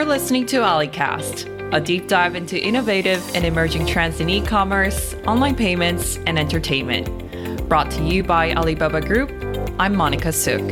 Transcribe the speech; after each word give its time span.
You're 0.00 0.08
listening 0.08 0.46
to 0.46 0.60
AliCast, 0.60 1.74
a 1.74 1.78
deep 1.78 2.08
dive 2.08 2.34
into 2.34 2.58
innovative 2.58 3.22
and 3.34 3.44
emerging 3.44 3.84
trends 3.84 4.18
in 4.18 4.30
e 4.30 4.40
commerce, 4.40 5.14
online 5.26 5.54
payments, 5.54 6.16
and 6.26 6.38
entertainment. 6.38 7.68
Brought 7.68 7.90
to 7.90 8.02
you 8.02 8.22
by 8.22 8.54
Alibaba 8.54 9.02
Group, 9.02 9.30
I'm 9.78 9.94
Monica 9.94 10.32
Suk. 10.32 10.62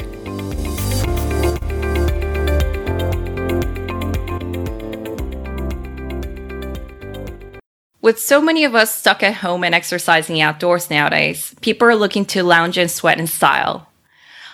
With 8.01 8.19
so 8.19 8.41
many 8.41 8.65
of 8.65 8.75
us 8.75 8.97
stuck 8.97 9.23
at 9.23 9.35
home 9.35 9.63
and 9.63 9.75
exercising 9.75 10.41
outdoors 10.41 10.89
nowadays, 10.89 11.55
people 11.61 11.87
are 11.87 11.95
looking 11.95 12.25
to 12.25 12.43
lounge 12.43 12.79
and 12.79 12.91
sweat 12.91 13.21
in 13.21 13.27
style. 13.27 13.88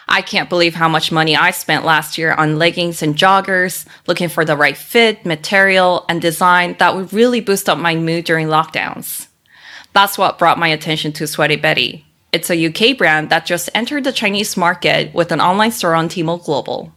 I 0.09 0.23
can't 0.23 0.49
believe 0.49 0.75
how 0.75 0.89
much 0.89 1.11
money 1.11 1.37
I 1.37 1.51
spent 1.51 1.85
last 1.85 2.19
year 2.19 2.33
on 2.33 2.59
leggings 2.59 3.03
and 3.03 3.17
joggers, 3.17 3.87
looking 4.07 4.29
for 4.29 4.45
the 4.45 4.57
right 4.57 4.77
fit, 4.77 5.25
material, 5.25 6.05
and 6.09 6.21
design 6.21 6.77
that 6.79 6.95
would 6.95 7.13
really 7.13 7.41
boost 7.41 7.69
up 7.69 7.79
my 7.79 7.95
mood 7.95 8.25
during 8.25 8.49
lockdowns. 8.49 9.29
That's 9.93 10.19
what 10.19 10.39
brought 10.39 10.59
my 10.59 10.69
attention 10.69 11.13
to 11.13 11.27
Sweaty 11.27 11.57
Betty. 11.57 12.05
It's 12.33 12.51
a 12.51 12.67
UK 12.67 12.99
brand 12.99 13.31
that 13.31 13.47
just 13.47 13.71
entered 13.75 14.05
the 14.05 14.13
Chinese 14.13 14.57
market 14.57 15.15
with 15.15 15.31
an 15.31 15.41
online 15.41 15.71
store 15.71 15.95
on 15.95 16.09
Tmall 16.09 16.45
Global. 16.45 16.93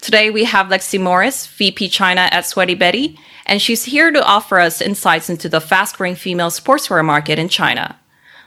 Today 0.00 0.30
we 0.30 0.44
have 0.44 0.68
Lexi 0.68 1.00
Morris, 1.00 1.46
VP 1.46 1.88
China 1.90 2.28
at 2.32 2.46
Sweaty 2.46 2.74
Betty, 2.74 3.18
and 3.44 3.60
she's 3.60 3.84
here 3.84 4.10
to 4.10 4.24
offer 4.24 4.58
us 4.58 4.80
insights 4.80 5.30
into 5.30 5.48
the 5.48 5.60
fast 5.60 5.96
growing 5.96 6.14
female 6.14 6.50
sportswear 6.50 7.04
market 7.04 7.38
in 7.38 7.48
China. 7.48 7.98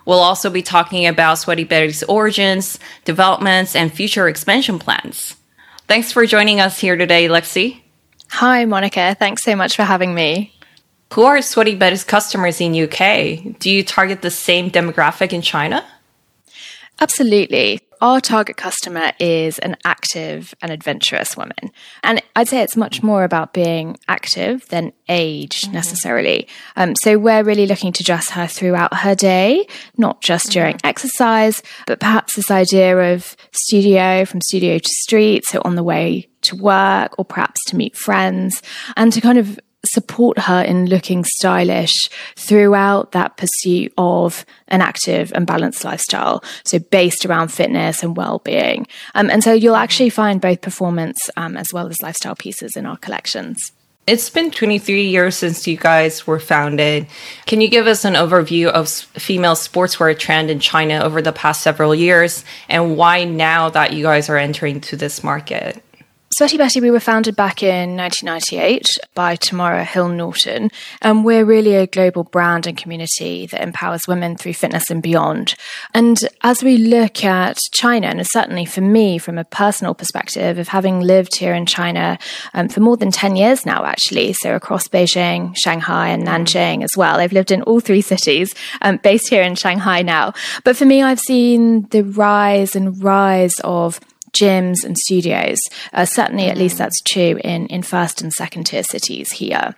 We'll 0.10 0.22
also 0.22 0.50
be 0.50 0.64
talking 0.64 1.06
about 1.06 1.38
Sweaty 1.38 1.66
Betty's 1.66 2.02
origins, 2.02 2.80
developments, 3.06 3.76
and 3.76 3.94
future 3.94 4.28
expansion 4.28 4.80
plans. 4.80 5.36
Thanks 5.88 6.12
for 6.12 6.26
joining 6.26 6.60
us 6.60 6.80
here 6.80 6.96
today, 6.96 7.28
Lexi. 7.28 7.82
Hi, 8.32 8.66
Monica. 8.66 9.16
Thanks 9.20 9.44
so 9.44 9.56
much 9.56 9.76
for 9.76 9.84
having 9.84 10.16
me. 10.16 10.52
Who 11.14 11.26
are 11.26 11.44
Sweaty 11.44 11.76
Betty's 11.76 12.04
customers 12.04 12.60
in 12.60 12.74
UK? 12.74 13.60
Do 13.60 13.70
you 13.70 13.84
target 13.84 14.24
the 14.24 14.32
same 14.32 14.72
demographic 14.72 15.32
in 15.32 15.44
China? 15.44 15.86
Absolutely 17.00 17.80
our 18.02 18.22
target 18.22 18.58
customer 18.58 19.12
is 19.20 19.60
an 19.60 19.76
active 19.86 20.54
and 20.62 20.72
adventurous 20.72 21.36
woman. 21.36 21.72
And 22.04 22.22
I'd 22.36 22.48
say 22.48 22.62
it's 22.62 22.78
much 22.78 23.04
more 23.04 23.24
about 23.24 23.54
being 23.54 23.98
active 24.08 24.68
than 24.70 24.94
age 25.08 25.62
mm-hmm. 25.62 25.74
necessarily. 25.74 26.48
Um, 26.76 26.96
so 26.96 27.18
we're 27.18 27.44
really 27.44 27.66
looking 27.66 27.94
to 27.94 28.04
dress 28.04 28.30
her 28.32 28.48
throughout 28.48 28.94
her 28.94 29.16
day, 29.16 29.68
not 29.98 30.22
just 30.22 30.48
mm-hmm. 30.48 30.60
during 30.60 30.78
exercise, 30.84 31.62
but 31.88 32.00
perhaps 32.00 32.36
this 32.36 32.52
idea 32.52 33.14
of 33.14 33.36
studio 33.52 34.26
from 34.26 34.42
studio 34.42 34.78
to 34.78 34.90
street. 34.90 35.46
So 35.46 35.62
on 35.66 35.76
the 35.76 35.84
way 35.84 36.30
to 36.42 36.56
work 36.56 37.18
or 37.20 37.26
perhaps 37.26 37.64
to 37.66 37.76
meet 37.76 37.98
friends 37.98 38.62
and 38.96 39.12
to 39.12 39.22
kind 39.22 39.38
of 39.38 39.60
support 39.86 40.40
her 40.40 40.62
in 40.62 40.88
looking 40.88 41.24
stylish 41.24 42.10
throughout 42.36 43.12
that 43.14 43.38
pursuit 43.38 43.94
of 43.98 44.46
an 44.68 44.82
active 44.82 45.32
and 45.34 45.48
balanced 45.48 45.84
lifestyle. 45.84 46.44
So 46.64 46.80
based 46.80 47.26
around 47.26 47.50
fitness 47.50 48.04
and 48.04 48.16
well-being. 48.16 48.88
Um, 49.16 49.30
and 49.30 49.44
so 49.44 49.54
you'll 49.54 49.76
actually 49.76 50.10
find 50.10 50.42
both 50.42 50.62
performance 50.62 51.30
um, 51.38 51.56
as 51.56 51.72
well 51.74 51.88
as 51.88 52.02
lifestyle 52.02 52.36
pieces 52.36 52.76
in 52.76 52.86
our 52.86 52.98
collections. 52.98 53.72
It's 54.08 54.30
been 54.32 54.50
23 54.50 55.08
years 55.08 55.36
since 55.36 55.68
you 55.68 55.78
guys 55.78 56.26
were 56.26 56.40
founded. 56.40 57.06
Can 57.46 57.62
you 57.62 57.70
give 57.70 57.86
us 57.86 58.06
an 58.06 58.16
overview 58.16 58.66
of 58.68 58.90
female 58.90 59.54
sportswear 59.54 60.18
trend 60.18 60.50
in 60.50 60.60
China 60.60 61.02
over 61.04 61.22
the 61.22 61.32
past 61.32 61.62
several 61.62 61.94
years 61.94 62.44
and 62.68 62.98
why 62.98 63.24
now 63.24 63.70
that 63.70 63.94
you 63.94 64.04
guys 64.04 64.28
are 64.28 64.38
entering 64.38 64.82
to 64.82 64.96
this 64.96 65.24
market? 65.24 65.84
Sweaty 66.40 66.56
Betty, 66.56 66.80
we 66.80 66.90
were 66.90 67.02
founded 67.02 67.36
back 67.36 67.62
in 67.62 67.98
1998 67.98 68.98
by 69.14 69.36
Tamara 69.36 69.84
Hill 69.84 70.08
Norton, 70.08 70.72
and 71.02 71.26
we're 71.26 71.44
really 71.44 71.76
a 71.76 71.86
global 71.86 72.24
brand 72.24 72.66
and 72.66 72.78
community 72.78 73.46
that 73.48 73.62
empowers 73.62 74.08
women 74.08 74.38
through 74.38 74.54
fitness 74.54 74.90
and 74.90 75.04
beyond. 75.04 75.56
And 75.94 76.18
as 76.42 76.64
we 76.64 76.78
look 76.78 77.26
at 77.26 77.58
China, 77.74 78.08
and 78.08 78.26
certainly 78.26 78.64
for 78.64 78.80
me, 78.80 79.18
from 79.18 79.38
a 79.38 79.44
personal 79.44 79.94
perspective 79.94 80.58
of 80.58 80.70
having 80.70 81.02
lived 81.02 81.36
here 81.36 81.54
in 81.54 81.66
China 81.66 82.18
um, 82.54 82.70
for 82.70 82.80
more 82.80 82.96
than 82.96 83.12
10 83.12 83.36
years 83.36 83.66
now, 83.66 83.84
actually, 83.84 84.32
so 84.32 84.56
across 84.56 84.88
Beijing, 84.88 85.54
Shanghai, 85.58 86.08
and 86.08 86.26
Nanjing 86.26 86.86
as 86.86 86.96
well. 86.96 87.20
I've 87.20 87.34
lived 87.34 87.52
in 87.52 87.64
all 87.64 87.82
three 87.82 88.00
cities, 88.00 88.56
um, 88.82 88.96
based 89.04 89.28
here 89.28 89.44
in 89.44 89.56
Shanghai 89.56 90.04
now. 90.04 90.32
But 90.64 90.78
for 90.78 90.86
me, 90.86 91.04
I've 91.04 91.20
seen 91.20 91.90
the 91.90 92.04
rise 92.04 92.78
and 92.78 93.04
rise 93.04 93.60
of 93.66 94.00
gyms 94.32 94.84
and 94.84 94.98
studios. 94.98 95.60
Uh, 95.94 96.06
certainly, 96.06 96.48
at 96.48 96.58
least 96.58 96.78
that's 96.78 97.02
true 97.02 97.40
in, 97.44 97.68
in 97.68 97.84
first 97.84 98.22
and 98.22 98.34
second 98.34 98.66
tier 98.66 98.84
cities 98.84 99.32
here. 99.34 99.76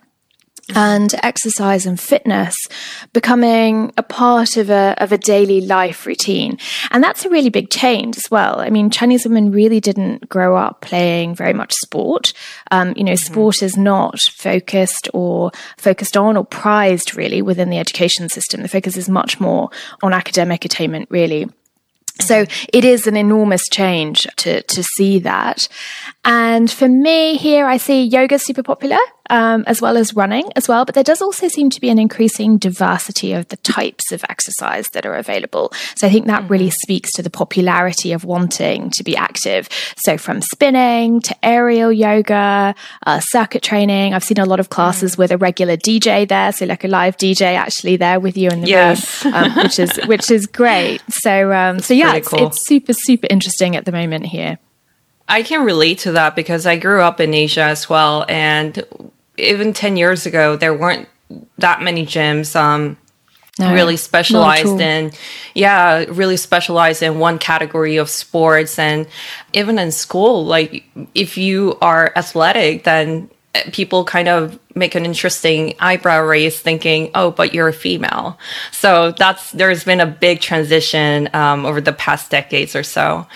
And 0.74 1.12
exercise 1.24 1.86
and 1.86 1.98
fitness 1.98 2.68
becoming 3.12 3.92
a 3.98 4.02
part 4.02 4.56
of 4.56 4.70
a 4.70 4.94
of 4.98 5.10
a 5.10 5.18
daily 5.18 5.60
life 5.60 6.06
routine. 6.06 6.56
And 6.92 7.02
that's 7.02 7.24
a 7.24 7.28
really 7.28 7.50
big 7.50 7.68
change 7.68 8.16
as 8.16 8.30
well. 8.30 8.60
I 8.60 8.70
mean 8.70 8.88
chinese 8.88 9.24
women 9.24 9.50
really 9.50 9.80
didn't 9.80 10.28
grow 10.28 10.56
up 10.56 10.80
playing 10.80 11.34
very 11.34 11.52
much 11.52 11.74
sport. 11.74 12.32
Um, 12.70 12.94
you 12.96 13.02
know 13.02 13.12
mm-hmm. 13.12 13.32
sport 13.32 13.60
is 13.60 13.76
not 13.76 14.20
focused 14.20 15.08
or 15.12 15.50
focused 15.78 16.16
on 16.16 16.36
or 16.36 16.44
prized 16.44 17.16
really 17.16 17.42
within 17.42 17.68
the 17.68 17.78
education 17.78 18.28
system. 18.28 18.62
The 18.62 18.68
focus 18.68 18.96
is 18.96 19.08
much 19.08 19.40
more 19.40 19.68
on 20.00 20.14
academic 20.14 20.64
attainment 20.64 21.08
really 21.10 21.48
so 22.20 22.44
it 22.72 22.84
is 22.84 23.06
an 23.06 23.16
enormous 23.16 23.68
change 23.68 24.26
to, 24.36 24.62
to 24.62 24.82
see 24.82 25.18
that. 25.20 25.68
And 26.24 26.70
for 26.70 26.88
me 26.88 27.36
here, 27.36 27.66
I 27.66 27.76
see 27.78 28.04
yoga 28.04 28.38
super 28.38 28.62
popular, 28.62 28.98
um, 29.30 29.64
as 29.66 29.80
well 29.80 29.96
as 29.96 30.14
running 30.14 30.50
as 30.56 30.68
well. 30.68 30.84
But 30.84 30.94
there 30.94 31.04
does 31.04 31.22
also 31.22 31.48
seem 31.48 31.70
to 31.70 31.80
be 31.80 31.88
an 31.88 31.98
increasing 31.98 32.58
diversity 32.58 33.32
of 33.32 33.48
the 33.48 33.56
types 33.58 34.12
of 34.12 34.24
exercise 34.28 34.88
that 34.90 35.06
are 35.06 35.14
available. 35.14 35.72
So 35.96 36.06
I 36.06 36.10
think 36.10 36.26
that 36.26 36.48
really 36.48 36.66
mm-hmm. 36.66 36.72
speaks 36.72 37.12
to 37.12 37.22
the 37.22 37.30
popularity 37.30 38.12
of 38.12 38.24
wanting 38.24 38.90
to 38.90 39.04
be 39.04 39.16
active. 39.16 39.68
So 39.96 40.18
from 40.18 40.40
spinning 40.40 41.20
to 41.22 41.36
aerial 41.44 41.92
yoga, 41.92 42.74
uh, 43.06 43.20
circuit 43.20 43.62
training. 43.62 44.14
I've 44.14 44.24
seen 44.24 44.38
a 44.38 44.44
lot 44.44 44.60
of 44.60 44.70
classes 44.70 45.16
mm. 45.16 45.18
with 45.18 45.30
a 45.32 45.38
regular 45.38 45.76
DJ 45.76 46.28
there. 46.28 46.52
So 46.52 46.66
like 46.66 46.84
a 46.84 46.88
live 46.88 47.16
DJ 47.16 47.54
actually 47.54 47.96
there 47.96 48.20
with 48.20 48.36
you 48.36 48.50
in 48.50 48.62
the 48.62 48.68
yes. 48.68 49.24
room, 49.24 49.34
um, 49.34 49.56
which 49.56 49.78
is, 49.78 49.96
which 50.06 50.30
is 50.30 50.46
great. 50.46 51.02
So, 51.10 51.52
um, 51.52 51.80
so 51.80 51.94
yeah, 51.94 52.14
it's, 52.14 52.28
cool. 52.28 52.46
it's 52.46 52.60
super, 52.60 52.92
super 52.92 53.26
interesting 53.30 53.76
at 53.76 53.84
the 53.84 53.92
moment 53.92 54.26
here. 54.26 54.58
I 55.32 55.42
can 55.42 55.64
relate 55.64 56.00
to 56.00 56.12
that 56.12 56.36
because 56.36 56.66
I 56.66 56.76
grew 56.76 57.00
up 57.00 57.18
in 57.18 57.32
Asia 57.32 57.62
as 57.62 57.88
well. 57.88 58.26
And 58.28 58.84
even 59.38 59.72
10 59.72 59.96
years 59.96 60.26
ago, 60.26 60.56
there 60.56 60.74
weren't 60.74 61.08
that 61.56 61.80
many 61.80 62.04
gyms. 62.04 62.54
Um, 62.54 62.98
no, 63.58 63.72
really 63.74 63.98
specialized 63.98 64.80
in 64.80 65.12
yeah 65.54 66.06
really 66.08 66.38
specialized 66.38 67.02
in 67.02 67.18
one 67.18 67.38
category 67.38 67.98
of 67.98 68.08
sports 68.08 68.78
and 68.78 69.06
even 69.52 69.78
in 69.78 69.92
school 69.92 70.46
like 70.46 70.82
if 71.14 71.36
you 71.36 71.76
are 71.82 72.14
athletic 72.16 72.84
then 72.84 73.28
people 73.72 74.06
kind 74.06 74.28
of 74.28 74.58
make 74.74 74.94
an 74.94 75.04
interesting 75.04 75.74
eyebrow 75.80 76.22
raise 76.22 76.58
thinking 76.58 77.10
oh 77.14 77.30
but 77.30 77.52
you're 77.52 77.68
a 77.68 77.74
female 77.74 78.38
so 78.70 79.12
that's 79.18 79.52
there's 79.52 79.84
been 79.84 80.00
a 80.00 80.06
big 80.06 80.40
transition 80.40 81.28
um, 81.34 81.66
over 81.66 81.82
the 81.82 81.92
past 81.92 82.30
decades 82.30 82.74
or 82.74 82.82
so 82.82 83.26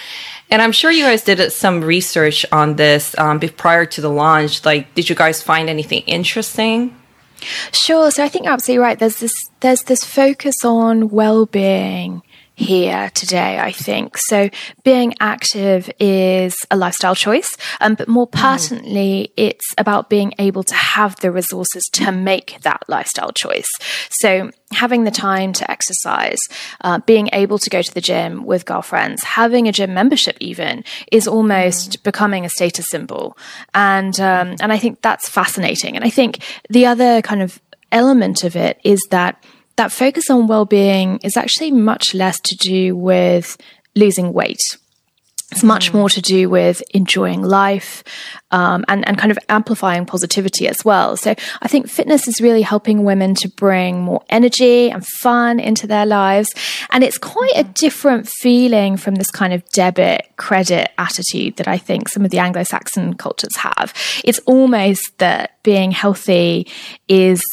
and 0.51 0.62
I'm 0.62 0.73
sure 0.73 0.91
you 0.91 1.05
guys 1.05 1.23
did 1.23 1.53
some 1.53 1.83
research 1.83 2.47
on 2.53 2.77
this 2.77 3.17
um, 3.19 3.41
prior 3.41 3.87
to 3.87 4.01
the 4.01 4.11
launch. 4.11 4.65
Like, 4.65 4.95
did 4.95 5.09
you 5.09 5.17
guys 5.17 5.43
find 5.43 5.69
anything 5.69 6.03
interesting? 6.03 6.97
Sure. 7.73 8.11
So 8.11 8.25
I 8.25 8.29
think 8.29 8.45
you're 8.45 8.55
absolutely 8.55 8.83
right. 8.83 8.99
There's 8.99 9.21
this 9.21 9.51
there's 9.61 9.83
this 9.83 10.05
focus 10.05 10.65
on 10.65 11.11
well-being 11.11 12.23
here 12.56 13.11
today, 13.12 13.59
I 13.59 13.71
think. 13.71 14.16
So 14.16 14.48
being 14.83 15.15
active 15.21 15.91
is 16.01 16.65
a 16.71 16.77
lifestyle 16.77 17.15
choice, 17.15 17.54
um, 17.83 17.95
but 17.95 18.09
more 18.09 18.27
mm-hmm. 18.27 18.41
pertinently, 18.41 19.28
mm. 19.28 19.33
it's 19.36 19.75
about 19.77 20.09
being 20.09 20.33
able 20.39 20.65
to 20.65 20.75
have 20.75 21.16
the 21.21 21.30
resources 21.30 21.84
to 21.92 22.10
make 22.10 22.59
that 22.63 22.83
lifestyle 22.89 23.30
choice. 23.30 23.71
So 24.09 24.51
having 24.72 25.04
the 25.04 25.10
time 25.10 25.53
to 25.53 25.71
exercise, 25.71 26.41
uh, 26.80 26.98
being 27.01 27.28
able 27.34 27.59
to 27.59 27.69
go 27.69 27.83
to 27.83 27.95
the 27.95 28.01
gym 28.01 28.47
with 28.47 28.65
girlfriends, 28.65 29.22
having 29.22 29.69
a 29.69 29.72
gym 29.72 29.92
membership 29.92 30.39
even 30.41 30.83
is 31.13 31.28
almost 31.28 31.98
mm. 31.98 32.03
becoming 32.04 32.47
a 32.47 32.48
status 32.48 32.89
symbol. 32.89 33.36
And, 33.75 34.19
um, 34.19 34.57
and 34.60 34.72
I 34.72 34.78
think 34.78 35.03
that's 35.03 35.28
fascinating. 35.28 35.95
And 35.95 36.07
I 36.07 36.10
think 36.10 36.39
the 36.71 36.86
other 36.86 37.21
kind 37.21 37.42
of 37.42 37.60
element 37.92 38.45
of 38.45 38.57
it 38.57 38.80
is 38.83 39.01
that 39.10 39.45
that 39.77 39.93
focus 39.93 40.31
on 40.31 40.47
well 40.47 40.65
being 40.65 41.19
is 41.23 41.37
actually 41.37 41.71
much 41.71 42.15
less 42.15 42.41
to 42.41 42.57
do 42.57 42.97
with 42.97 43.57
losing 43.95 44.33
weight. 44.33 44.63
It's 45.53 45.63
much 45.63 45.95
more 45.95 46.11
to 46.11 46.21
do 46.21 46.51
with 46.51 46.83
enjoying 46.91 47.41
life 47.41 48.03
um, 48.51 48.84
and, 48.89 49.07
and 49.07 49.17
kind 49.17 49.31
of 49.31 49.39
amplifying 49.49 50.05
positivity 50.05 50.67
as 50.67 50.84
well. 50.84 51.17
So 51.17 51.37
I 51.63 51.69
think 51.69 51.89
fitness 51.89 52.27
is 52.27 52.41
really 52.41 52.63
helping 52.63 53.05
women 53.05 53.37
to 53.37 53.49
bring 53.49 54.01
more 54.01 54.25
energy 54.28 54.91
and 54.91 55.07
fun 55.07 55.61
into 55.61 55.87
their 55.87 56.05
lives. 56.05 56.53
And 56.91 57.05
it's 57.05 57.17
quite 57.17 57.53
a 57.55 57.63
different 57.63 58.28
feeling 58.28 58.97
from 58.97 59.15
this 59.15 59.31
kind 59.31 59.53
of 59.53 59.65
debit 59.69 60.27
credit 60.37 60.91
attitude 60.99 61.59
that 61.59 61.69
I 61.69 61.78
think 61.78 62.09
some 62.09 62.25
of 62.25 62.33
the 62.33 62.41
Anglo 62.41 62.65
Saxon 62.65 63.15
cultures 63.15 63.57
have. 63.57 63.95
It's 64.25 64.41
almost 64.41 65.17
that 65.19 65.63
being 65.63 65.93
healthy 65.93 66.67
is 67.07 67.45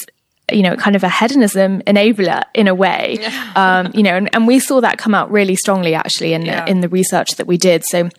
you 0.53 0.61
know, 0.61 0.75
kind 0.75 0.95
of 0.95 1.03
a 1.03 1.09
hedonism 1.09 1.81
enabler 1.81 2.43
in 2.53 2.67
a 2.67 2.75
way. 2.75 3.17
Yeah. 3.19 3.51
Um, 3.55 3.91
you 3.93 4.03
know, 4.03 4.15
and, 4.15 4.29
and, 4.33 4.47
we 4.47 4.59
saw 4.59 4.81
that 4.81 4.97
come 4.97 5.15
out 5.15 5.31
really 5.31 5.55
strongly 5.55 5.93
actually 5.95 6.33
in 6.33 6.45
yeah. 6.45 6.65
in 6.65 6.81
the 6.81 6.89
research 6.89 7.35
that 7.35 7.47
we 7.47 7.57
did. 7.57 7.85
So 7.85 8.09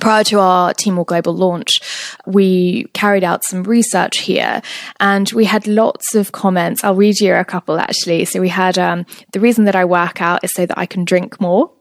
prior 0.00 0.24
to 0.24 0.40
our 0.40 0.74
Tmall 0.74 1.06
Global 1.06 1.34
launch, 1.34 1.80
we 2.26 2.84
carried 2.92 3.24
out 3.24 3.44
some 3.44 3.62
research 3.64 4.18
here 4.18 4.62
and 5.00 5.30
we 5.32 5.44
had 5.44 5.66
lots 5.66 6.14
of 6.14 6.32
comments. 6.32 6.84
I'll 6.84 6.94
read 6.94 7.20
you 7.20 7.34
a 7.34 7.44
couple 7.44 7.78
actually. 7.78 8.24
So 8.24 8.40
we 8.40 8.48
had 8.48 8.78
um, 8.78 9.06
the 9.32 9.40
reason 9.40 9.64
that 9.64 9.76
I 9.76 9.84
work 9.84 10.20
out 10.20 10.44
is 10.44 10.52
so 10.52 10.66
that 10.66 10.78
I 10.78 10.86
can 10.86 11.04
drink 11.04 11.40
more. 11.40 11.72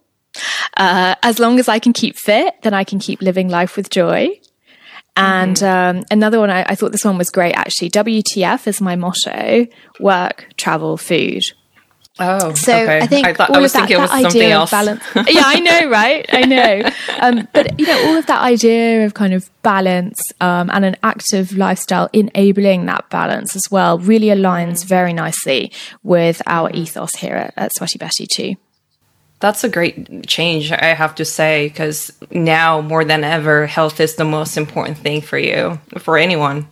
Uh, 0.78 1.16
as 1.24 1.40
long 1.40 1.60
as 1.60 1.70
I 1.70 1.80
can 1.80 1.94
keep 1.94 2.18
fit, 2.18 2.56
then 2.64 2.74
I 2.74 2.84
can 2.84 3.00
keep 3.00 3.22
living 3.22 3.50
life 3.50 3.78
with 3.78 3.90
joy. 3.90 4.40
And 5.18 5.56
mm-hmm. 5.56 5.98
um, 5.98 6.06
another 6.12 6.40
one, 6.40 6.50
I, 6.50 6.66
I, 6.68 6.76
thought 6.76 6.92
this 6.92 7.06
one 7.06 7.18
was 7.18 7.30
great 7.30 7.54
actually. 7.54 7.90
WTF 7.92 8.68
is 8.68 8.82
my 8.82 8.96
motto 8.98 9.66
work, 10.00 10.48
travel, 10.58 10.98
food. 10.98 11.44
Oh, 12.18 12.54
so 12.54 12.74
okay. 12.74 13.00
I 13.00 13.08
think 13.08 13.28
I 13.28 13.34
thought, 13.34 13.50
all 13.50 13.58
I 13.58 13.60
was 13.60 13.76
of 13.76 13.88
that, 13.88 13.90
that 13.90 14.26
idea 14.26 14.52
else. 14.52 14.72
of 14.72 14.78
balance. 14.78 15.04
yeah, 15.28 15.44
I 15.46 15.60
know, 15.60 15.90
right? 15.90 16.26
I 16.32 16.42
know. 16.44 16.90
Um, 17.20 17.48
but 17.52 17.78
you 17.78 17.86
know, 17.86 18.08
all 18.08 18.18
of 18.18 18.26
that 18.28 18.42
idea 18.42 19.06
of 19.06 19.14
kind 19.14 19.34
of 19.34 19.50
balance 19.64 20.22
um, 20.40 20.70
and 20.72 20.86
an 20.86 20.96
active 21.04 21.58
lifestyle 21.58 22.10
enabling 22.14 22.86
that 22.86 23.10
balance 23.10 23.56
as 23.56 23.70
well 23.70 24.00
really 24.00 24.28
aligns 24.28 24.84
mm. 24.84 24.86
very 24.86 25.12
nicely 25.12 25.74
with 26.04 26.42
our 26.46 26.72
ethos 26.72 27.16
here 27.16 27.36
at, 27.36 27.54
at 27.58 27.76
Sweaty 27.76 27.98
Betty 27.98 28.28
too. 28.28 28.56
That's 29.40 29.64
a 29.64 29.70
great 29.70 30.28
change, 30.28 30.72
I 30.72 30.94
have 30.94 31.16
to 31.16 31.26
say, 31.26 31.68
because 31.68 32.12
now 32.32 32.82
more 32.82 33.04
than 33.04 33.24
ever, 33.24 33.68
health 33.68 34.00
is 34.00 34.16
the 34.16 34.24
most 34.24 34.58
important 34.58 34.98
thing 34.98 35.22
for 35.22 35.38
you, 35.38 35.80
for 36.00 36.18
anyone. 36.18 36.68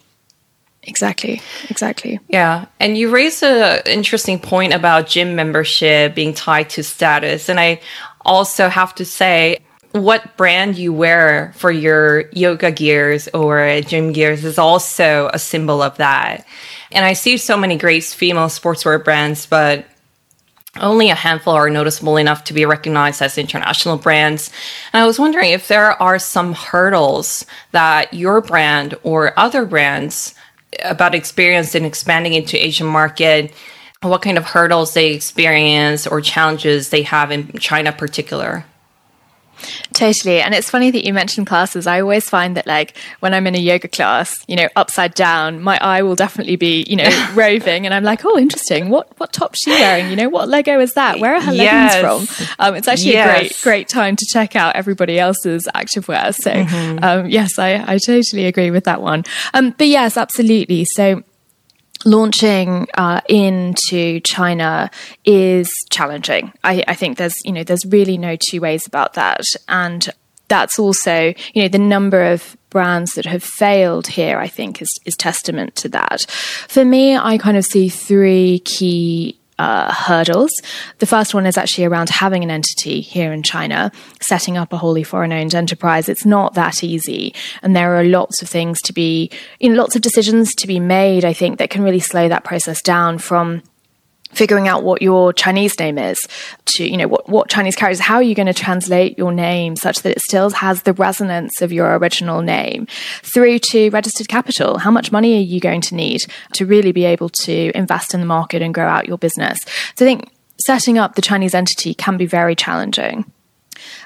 Exactly. 0.84 1.42
Exactly. 1.70 2.20
Yeah. 2.28 2.66
And 2.80 2.98
you 2.98 3.10
raised 3.10 3.44
an 3.44 3.82
interesting 3.86 4.40
point 4.40 4.74
about 4.74 5.08
gym 5.08 5.36
membership 5.36 6.16
being 6.16 6.34
tied 6.34 6.70
to 6.72 6.84
status. 6.84 7.50
And 7.50 7.60
I 7.60 7.80
also 8.22 8.70
have 8.70 8.96
to 8.96 9.06
say, 9.06 9.60
what 9.92 10.36
brand 10.38 10.76
you 10.76 10.92
wear 10.92 11.54
for 11.56 11.72
your 11.72 12.30
yoga 12.32 12.72
gears 12.72 13.28
or 13.34 13.82
gym 13.82 14.12
gears 14.12 14.44
is 14.44 14.58
also 14.58 15.30
a 15.34 15.40
symbol 15.40 15.82
of 15.82 15.98
that. 15.98 16.46
And 16.92 17.06
I 17.06 17.14
see 17.14 17.38
so 17.38 17.56
many 17.56 17.78
great 17.78 18.04
female 18.04 18.48
sportswear 18.48 19.04
brands, 19.04 19.46
but 19.46 19.86
only 20.78 21.10
a 21.10 21.16
handful 21.16 21.54
are 21.54 21.70
noticeable 21.70 22.18
enough 22.18 22.44
to 22.46 22.54
be 22.54 22.66
recognized 22.66 23.22
as 23.22 23.38
international 23.38 23.98
brands. 23.98 24.50
And 24.92 25.04
I 25.04 25.06
was 25.06 25.20
wondering 25.20 25.52
if 25.52 25.68
there 25.68 26.02
are 26.02 26.18
some 26.18 26.54
hurdles 26.54 27.46
that 27.72 28.14
your 28.14 28.42
brand 28.42 28.96
or 29.04 29.38
other 29.38 29.66
brands 29.66 30.34
about 30.84 31.14
experience 31.14 31.76
in 31.76 31.86
expanding 31.86 32.34
into 32.34 32.64
Asian 32.64 32.88
market, 32.88 33.54
what 34.02 34.22
kind 34.22 34.38
of 34.38 34.46
hurdles 34.46 34.94
they 34.94 35.14
experience 35.14 36.08
or 36.08 36.22
challenges 36.22 36.90
they 36.90 37.04
have 37.04 37.32
in 37.32 37.52
China 37.60 37.92
particular. 37.92 38.66
Totally. 39.94 40.42
And 40.42 40.54
it's 40.54 40.70
funny 40.70 40.92
that 40.92 41.06
you 41.06 41.14
mentioned 41.14 41.48
classes. 41.48 41.88
I 41.88 42.02
always 42.02 42.30
find 42.30 42.58
that, 42.58 42.68
like, 42.68 42.98
when 43.20 43.34
I'm 43.34 43.48
in 43.48 43.56
a 43.56 43.60
yoga 43.60 43.88
class, 43.88 44.44
you 44.48 44.56
know, 44.56 44.68
upside 44.76 45.14
down, 45.14 45.62
my 45.62 45.78
eye 45.82 46.02
will 46.02 46.16
definitely 46.16 46.56
be, 46.56 46.86
you 46.88 46.96
know, 46.96 47.32
roving. 47.34 47.86
And 47.86 47.94
I'm 47.94 48.04
like, 48.04 48.26
oh, 48.26 48.38
interesting. 48.38 48.90
What 48.90 49.08
what 49.20 49.32
top 49.34 49.56
she 49.56 49.72
wearing? 49.72 50.10
You 50.10 50.16
know, 50.16 50.30
what 50.30 50.50
Lego 50.50 50.80
is 50.80 50.94
that? 50.94 51.20
Where 51.20 51.36
are 51.36 51.42
her 51.42 51.54
yes. 51.54 52.04
leggings 52.04 52.36
from? 52.38 52.48
Um, 52.60 52.76
it's 52.76 52.88
actually 52.88 53.14
yes. 53.14 53.30
a 53.30 53.40
great, 53.40 53.60
great 53.62 53.88
time 53.88 54.16
to 54.16 54.26
check 54.26 54.56
out 54.56 54.76
everybody 54.76 55.20
else's 55.20 55.68
activewear. 55.74 56.34
So, 56.34 56.52
mm-hmm. 56.52 57.04
um, 57.04 57.30
yes, 57.30 57.60
I, 57.60 57.84
I 57.88 57.98
totally 57.98 58.46
agree 58.46 58.72
with 58.72 58.86
that 58.86 59.02
one. 59.02 59.24
Um, 59.54 59.72
but 59.78 59.88
yes, 59.88 60.18
absolutely. 60.18 60.86
So, 60.86 61.24
launching 62.06 62.88
uh, 62.96 63.22
into 63.28 64.20
China 64.22 64.90
is 65.26 65.70
challenging. 65.90 66.54
I, 66.64 66.84
I, 66.88 66.96
think 66.96 67.18
there's 67.18 67.44
you 67.46 67.52
know 67.52 67.64
there's 67.64 67.86
really 67.86 68.18
no 68.18 68.36
two 68.36 68.62
ways 68.62 68.88
about 68.88 69.14
that, 69.14 69.46
and 69.68 70.10
that's 70.48 70.80
also 70.80 71.34
you 71.54 71.62
know 71.62 71.68
the 71.68 71.80
number 71.80 72.24
of 72.24 72.58
brands 72.70 73.14
that 73.14 73.26
have 73.26 73.44
failed 73.44 74.08
here. 74.08 74.38
I 74.38 74.48
think 74.48 74.82
is 74.82 75.00
is 75.06 75.16
testament 75.16 75.76
to 75.78 75.90
that. 75.90 76.22
For 76.68 76.84
me, 76.84 77.16
I 77.16 77.38
kind 77.38 77.58
of 77.58 77.66
see 77.66 77.90
three 77.90 78.60
key 78.60 79.40
uh, 79.60 79.92
hurdles. 79.92 80.52
The 81.00 81.06
first 81.06 81.34
one 81.34 81.46
is 81.46 81.58
actually 81.58 81.86
around 81.86 82.10
having 82.10 82.44
an 82.44 82.52
entity 82.52 83.02
here 83.02 83.32
in 83.32 83.44
China, 83.44 83.92
setting 84.22 84.58
up 84.58 84.74
a 84.74 84.78
wholly 84.78 85.04
foreign 85.04 85.34
owned 85.34 85.56
enterprise. 85.56 86.10
It's 86.10 86.26
not 86.26 86.54
that 86.56 86.84
easy. 86.84 87.34
And 87.62 87.76
there 87.76 87.96
are 87.96 88.04
lots 88.04 88.42
of 88.42 88.50
things 88.50 88.82
to 88.84 88.94
be, 88.94 89.30
you 89.60 89.70
know, 89.70 89.76
lots 89.76 89.96
of 89.96 90.02
decisions 90.02 90.54
to 90.56 90.68
be 90.68 90.80
made, 90.80 91.26
I 91.26 91.34
think, 91.34 91.60
that 91.60 91.70
can 91.70 91.84
really 91.84 92.00
slow 92.00 92.28
that 92.30 92.44
process 92.44 92.82
down 92.82 93.18
from 93.18 93.62
figuring 94.34 94.68
out 94.68 94.84
what 94.84 95.02
your 95.02 95.34
Chinese 95.34 95.78
name 95.80 95.98
is 95.98 96.28
to, 96.66 96.86
you 96.86 96.98
know, 96.98 97.08
what, 97.08 97.30
what 97.30 97.50
Chinese 97.50 97.76
characters, 97.76 98.00
how 98.00 98.16
are 98.16 98.24
you 98.24 98.36
going 98.36 98.48
to 98.48 98.54
translate 98.54 99.18
your 99.18 99.32
name 99.32 99.76
such 99.76 100.02
that 100.02 100.12
it 100.12 100.22
still 100.22 100.50
has 100.52 100.84
the 100.84 100.94
resonance 100.94 101.62
of 101.62 101.72
your 101.72 101.96
original 101.98 102.42
name 102.42 102.88
through 103.22 103.60
to 103.60 103.90
registered 103.90 104.28
capital? 104.28 104.78
How 104.78 104.92
much 104.92 105.12
money 105.12 105.38
are 105.38 105.42
you 105.42 105.60
going 105.60 105.82
to 105.82 105.96
need 105.96 106.22
to 106.54 106.66
really 106.66 106.92
be 106.92 107.06
able 107.06 107.30
to 107.30 107.72
invest 107.76 108.14
in 108.14 108.20
the 108.20 108.26
market 108.26 108.62
and 108.62 108.74
grow 108.74 108.88
out 108.88 109.08
your 109.08 109.18
business? 109.18 109.60
So 109.96 110.06
I 110.06 110.08
think 110.08 110.32
setting 110.66 110.98
up 110.98 111.16
the 111.16 111.22
Chinese 111.22 111.54
entity 111.54 111.94
can 111.94 112.18
be 112.18 112.26
very 112.26 112.56
challenging. 112.56 113.32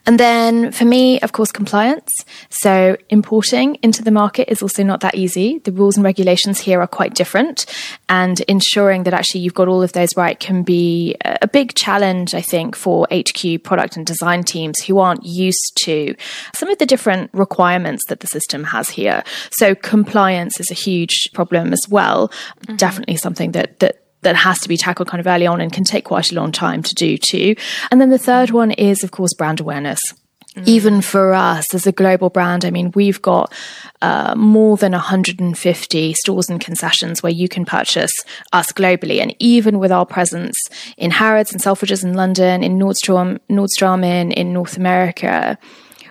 And 0.05 0.19
then 0.19 0.71
for 0.71 0.85
me, 0.85 1.19
of 1.21 1.31
course, 1.31 1.51
compliance. 1.51 2.11
So 2.49 2.97
importing 3.09 3.75
into 3.83 4.03
the 4.03 4.11
market 4.11 4.51
is 4.51 4.61
also 4.61 4.83
not 4.83 5.01
that 5.01 5.15
easy. 5.15 5.59
The 5.59 5.71
rules 5.71 5.97
and 5.97 6.03
regulations 6.03 6.59
here 6.59 6.81
are 6.81 6.87
quite 6.87 7.13
different 7.13 7.65
and 8.09 8.39
ensuring 8.41 9.03
that 9.03 9.13
actually 9.13 9.41
you've 9.41 9.53
got 9.53 9.67
all 9.67 9.83
of 9.83 9.93
those 9.93 10.15
right 10.15 10.39
can 10.39 10.63
be 10.63 11.15
a 11.23 11.47
big 11.47 11.75
challenge, 11.75 12.33
I 12.33 12.41
think, 12.41 12.75
for 12.75 13.07
HQ 13.11 13.63
product 13.63 13.97
and 13.97 14.05
design 14.05 14.43
teams 14.43 14.81
who 14.81 14.99
aren't 14.99 15.25
used 15.25 15.77
to 15.83 16.15
some 16.53 16.69
of 16.69 16.77
the 16.77 16.85
different 16.85 17.29
requirements 17.33 18.05
that 18.05 18.21
the 18.21 18.27
system 18.27 18.63
has 18.65 18.89
here. 18.89 19.23
So 19.51 19.75
compliance 19.75 20.59
is 20.59 20.71
a 20.71 20.75
huge 20.75 21.29
problem 21.33 21.73
as 21.73 21.87
well. 21.89 22.29
Mm-hmm. 22.29 22.75
Definitely 22.77 23.17
something 23.17 23.51
that, 23.51 23.79
that 23.79 24.06
that 24.27 24.35
has 24.35 24.59
to 24.59 24.67
be 24.67 24.75
tackled 24.75 25.07
kind 25.07 25.21
of 25.21 25.27
early 25.27 25.47
on 25.47 25.61
and 25.61 25.71
can 25.71 25.85
take 25.85 26.03
quite 26.03 26.33
a 26.33 26.35
long 26.35 26.51
time 26.51 26.83
to 26.83 26.93
do 26.93 27.17
too. 27.17 27.55
And 27.89 28.01
then 28.01 28.09
the 28.09 28.17
third 28.17 28.49
one 28.49 28.71
is, 28.71 29.01
of 29.01 29.11
course, 29.11 29.33
brand 29.33 29.61
awareness. 29.61 30.13
Mm. 30.53 30.67
Even 30.67 31.01
for 31.01 31.33
us 31.33 31.73
as 31.73 31.87
a 31.87 31.93
global 31.93 32.29
brand, 32.29 32.65
I 32.65 32.69
mean, 32.71 32.91
we've 32.93 33.21
got 33.21 33.53
uh, 34.01 34.35
more 34.35 34.75
than 34.75 34.91
150 34.91 36.13
stores 36.13 36.49
and 36.49 36.59
concessions 36.59 37.23
where 37.23 37.31
you 37.31 37.47
can 37.47 37.63
purchase 37.63 38.21
us 38.51 38.73
globally. 38.73 39.21
And 39.21 39.33
even 39.39 39.79
with 39.79 39.93
our 39.93 40.05
presence 40.05 40.57
in 40.97 41.11
Harrods 41.11 41.53
and 41.53 41.61
Selfridges 41.61 42.03
in 42.03 42.13
London, 42.13 42.63
in 42.63 42.77
Nordstrom, 42.77 43.39
Nordstrom 43.49 44.03
in, 44.03 44.33
in 44.33 44.51
North 44.51 44.75
America, 44.75 45.57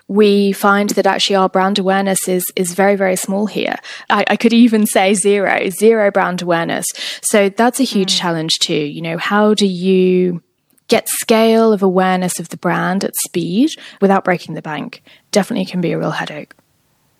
we 0.08 0.52
find 0.52 0.90
that 0.90 1.06
actually 1.06 1.36
our 1.36 1.48
brand 1.48 1.78
awareness 1.78 2.28
is 2.28 2.52
is 2.54 2.75
very 2.75 2.96
very 2.96 3.16
small 3.16 3.46
here. 3.46 3.76
I, 4.08 4.25
I 4.28 4.36
could 4.36 4.52
even 4.52 4.86
say 4.86 5.14
zero, 5.14 5.68
zero 5.70 6.10
brand 6.10 6.42
awareness. 6.42 6.86
So 7.22 7.48
that's 7.48 7.80
a 7.80 7.84
huge 7.84 8.14
mm. 8.14 8.18
challenge 8.18 8.58
too. 8.60 8.75
You 8.75 9.02
know, 9.02 9.18
how 9.18 9.54
do 9.54 9.66
you 9.66 10.42
get 10.88 11.08
scale 11.08 11.72
of 11.72 11.82
awareness 11.82 12.38
of 12.38 12.50
the 12.50 12.56
brand 12.56 13.04
at 13.04 13.16
speed 13.16 13.70
without 14.00 14.25
breaking 14.25 14.54
the 14.54 14.62
bank? 14.62 15.02
Definitely 15.32 15.66
can 15.66 15.80
be 15.80 15.92
a 15.92 15.98
real 15.98 16.12
headache. 16.12 16.54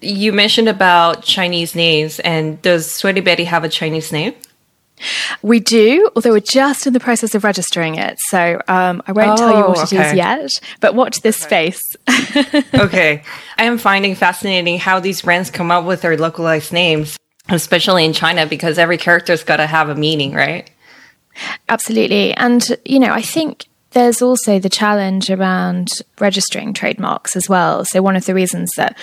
You 0.01 0.33
mentioned 0.33 0.69
about 0.69 1.23
Chinese 1.23 1.75
names, 1.75 2.21
and 2.21 2.61
does 2.61 2.91
Sweaty 2.91 3.23
Betty 3.23 3.45
have 3.45 3.65
a 3.65 3.69
Chinese 3.69 4.13
name? 4.13 4.35
We 5.43 5.61
do, 5.61 6.11
although 6.17 6.33
we're 6.33 6.41
just 6.41 6.87
in 6.87 6.93
the 6.93 7.01
process 7.01 7.35
of 7.35 7.45
registering 7.45 7.97
it. 7.97 8.19
So 8.21 8.61
um, 8.69 9.03
I 9.07 9.13
won't 9.13 9.33
oh, 9.33 9.37
tell 9.37 9.57
you 9.57 9.69
what 9.69 9.93
okay. 9.93 9.97
it 9.97 10.07
is 10.07 10.15
yet, 10.15 10.61
but 10.81 10.95
watch 10.95 11.21
this 11.21 11.37
space. 11.37 11.83
okay. 12.75 13.23
I 13.59 13.65
am 13.65 13.79
finding 13.79 14.15
fascinating 14.15 14.79
how 14.79 15.01
these 15.01 15.23
brands 15.23 15.51
come 15.51 15.71
up 15.71 15.85
with 15.85 16.03
their 16.03 16.17
localized 16.17 16.73
names, 16.73 17.17
especially 17.49 18.05
in 18.05 18.13
China, 18.13 18.47
because 18.47 18.79
every 18.79 18.99
character's 18.99 19.45
got 19.45 19.57
to 19.57 19.67
have 19.67 19.89
a 19.89 19.95
meaning, 19.95 20.33
right? 20.33 20.71
Absolutely. 21.69 22.33
And, 22.35 22.65
you 22.85 22.99
know, 22.99 23.13
I 23.13 23.23
think 23.23 23.67
there's 23.97 24.21
also 24.21 24.59
the 24.59 24.69
challenge 24.69 25.31
around 25.31 25.89
registering 26.21 26.75
trademarks 26.75 27.35
as 27.35 27.49
well. 27.49 27.85
So, 27.85 28.03
one 28.03 28.17
of 28.17 28.27
the 28.27 28.35
reasons 28.35 28.73
that 28.77 28.97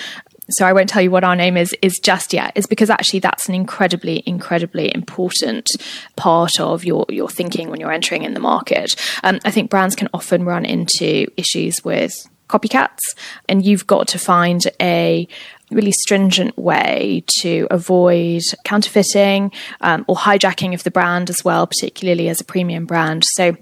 so 0.50 0.66
I 0.66 0.72
won't 0.72 0.88
tell 0.88 1.02
you 1.02 1.10
what 1.10 1.24
our 1.24 1.36
name 1.36 1.56
is 1.56 1.74
is 1.80 1.98
just 1.98 2.32
yet 2.32 2.52
is 2.54 2.66
because 2.66 2.90
actually 2.90 3.20
that's 3.20 3.48
an 3.48 3.54
incredibly 3.54 4.22
incredibly 4.26 4.94
important 4.94 5.70
part 6.16 6.60
of 6.60 6.84
your 6.84 7.06
your 7.08 7.28
thinking 7.28 7.70
when 7.70 7.80
you're 7.80 7.92
entering 7.92 8.22
in 8.24 8.34
the 8.34 8.40
market. 8.40 8.94
Um, 9.22 9.38
I 9.44 9.50
think 9.50 9.70
brands 9.70 9.96
can 9.96 10.08
often 10.12 10.44
run 10.44 10.64
into 10.64 11.26
issues 11.36 11.84
with 11.84 12.12
copycats, 12.48 13.00
and 13.48 13.64
you've 13.64 13.86
got 13.86 14.08
to 14.08 14.18
find 14.18 14.62
a 14.80 15.26
really 15.70 15.92
stringent 15.92 16.56
way 16.58 17.24
to 17.26 17.66
avoid 17.70 18.42
counterfeiting 18.64 19.50
um, 19.80 20.04
or 20.06 20.14
hijacking 20.14 20.74
of 20.74 20.84
the 20.84 20.90
brand 20.90 21.30
as 21.30 21.42
well, 21.44 21.66
particularly 21.66 22.28
as 22.28 22.40
a 22.40 22.44
premium 22.44 22.84
brand. 22.84 23.24
So 23.24 23.56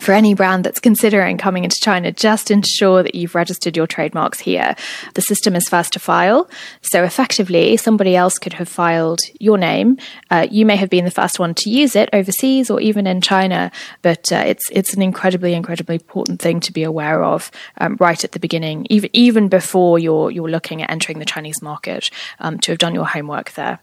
for 0.00 0.12
any 0.12 0.34
brand 0.34 0.64
that's 0.64 0.80
considering 0.80 1.36
coming 1.36 1.64
into 1.64 1.78
China, 1.78 2.10
just 2.10 2.50
ensure 2.50 3.02
that 3.02 3.14
you've 3.14 3.34
registered 3.34 3.76
your 3.76 3.86
trademarks 3.86 4.40
here. 4.40 4.74
The 5.14 5.22
system 5.22 5.54
is 5.54 5.68
first 5.68 5.92
to 5.92 5.98
file. 5.98 6.48
So 6.80 7.04
effectively, 7.04 7.76
somebody 7.76 8.16
else 8.16 8.38
could 8.38 8.54
have 8.54 8.68
filed 8.68 9.20
your 9.38 9.58
name. 9.58 9.98
Uh, 10.30 10.46
you 10.50 10.64
may 10.64 10.76
have 10.76 10.90
been 10.90 11.04
the 11.04 11.10
first 11.10 11.38
one 11.38 11.54
to 11.54 11.70
use 11.70 11.94
it 11.94 12.08
overseas 12.12 12.70
or 12.70 12.80
even 12.80 13.06
in 13.06 13.20
China, 13.20 13.70
but 14.00 14.32
uh, 14.32 14.42
it's 14.46 14.70
it's 14.70 14.94
an 14.94 15.02
incredibly, 15.02 15.52
incredibly 15.54 15.96
important 15.96 16.40
thing 16.40 16.60
to 16.60 16.72
be 16.72 16.82
aware 16.82 17.22
of 17.22 17.50
um, 17.78 17.96
right 18.00 18.24
at 18.24 18.32
the 18.32 18.40
beginning, 18.40 18.86
even 18.88 19.10
even 19.12 19.48
before 19.48 19.98
you're 19.98 20.30
you're 20.30 20.50
looking 20.50 20.82
at 20.82 20.90
entering 20.90 21.18
the 21.18 21.24
Chinese 21.24 21.60
market, 21.60 22.10
um, 22.40 22.58
to 22.60 22.72
have 22.72 22.78
done 22.78 22.94
your 22.94 23.06
homework 23.06 23.52
there. 23.52 23.78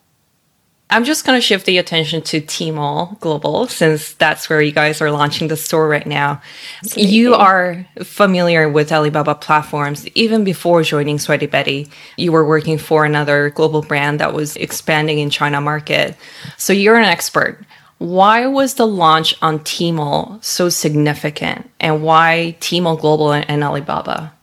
I'm 0.91 1.03
just 1.03 1.23
going 1.23 1.37
to 1.37 1.41
shift 1.41 1.67
the 1.67 1.77
attention 1.77 2.23
to 2.23 2.41
Tmall 2.41 3.19
Global 3.19 3.67
since 3.67 4.13
that's 4.13 4.49
where 4.49 4.59
you 4.59 4.71
guys 4.71 5.01
are 5.01 5.11
launching 5.11 5.47
the 5.47 5.55
store 5.55 5.87
right 5.87 6.05
now. 6.07 6.41
Absolutely. 6.79 7.13
You 7.13 7.35
are 7.35 7.85
familiar 8.03 8.67
with 8.67 8.91
Alibaba 8.91 9.35
platforms. 9.35 10.07
Even 10.15 10.43
before 10.43 10.81
joining 10.81 11.19
Sweaty 11.19 11.45
Betty, 11.45 11.87
you 12.17 12.31
were 12.31 12.43
working 12.43 12.79
for 12.79 13.05
another 13.05 13.51
global 13.51 13.83
brand 13.83 14.19
that 14.19 14.33
was 14.33 14.55
expanding 14.55 15.19
in 15.19 15.29
China 15.29 15.61
market. 15.61 16.17
So 16.57 16.73
you're 16.73 16.97
an 16.97 17.05
expert. 17.05 17.63
Why 17.99 18.47
was 18.47 18.73
the 18.75 18.87
launch 18.87 19.35
on 19.43 19.59
Tmall 19.59 20.43
so 20.43 20.69
significant 20.69 21.69
and 21.79 22.01
why 22.01 22.55
Tmall 22.61 22.99
Global 22.99 23.33
and 23.33 23.63
Alibaba? 23.63 24.33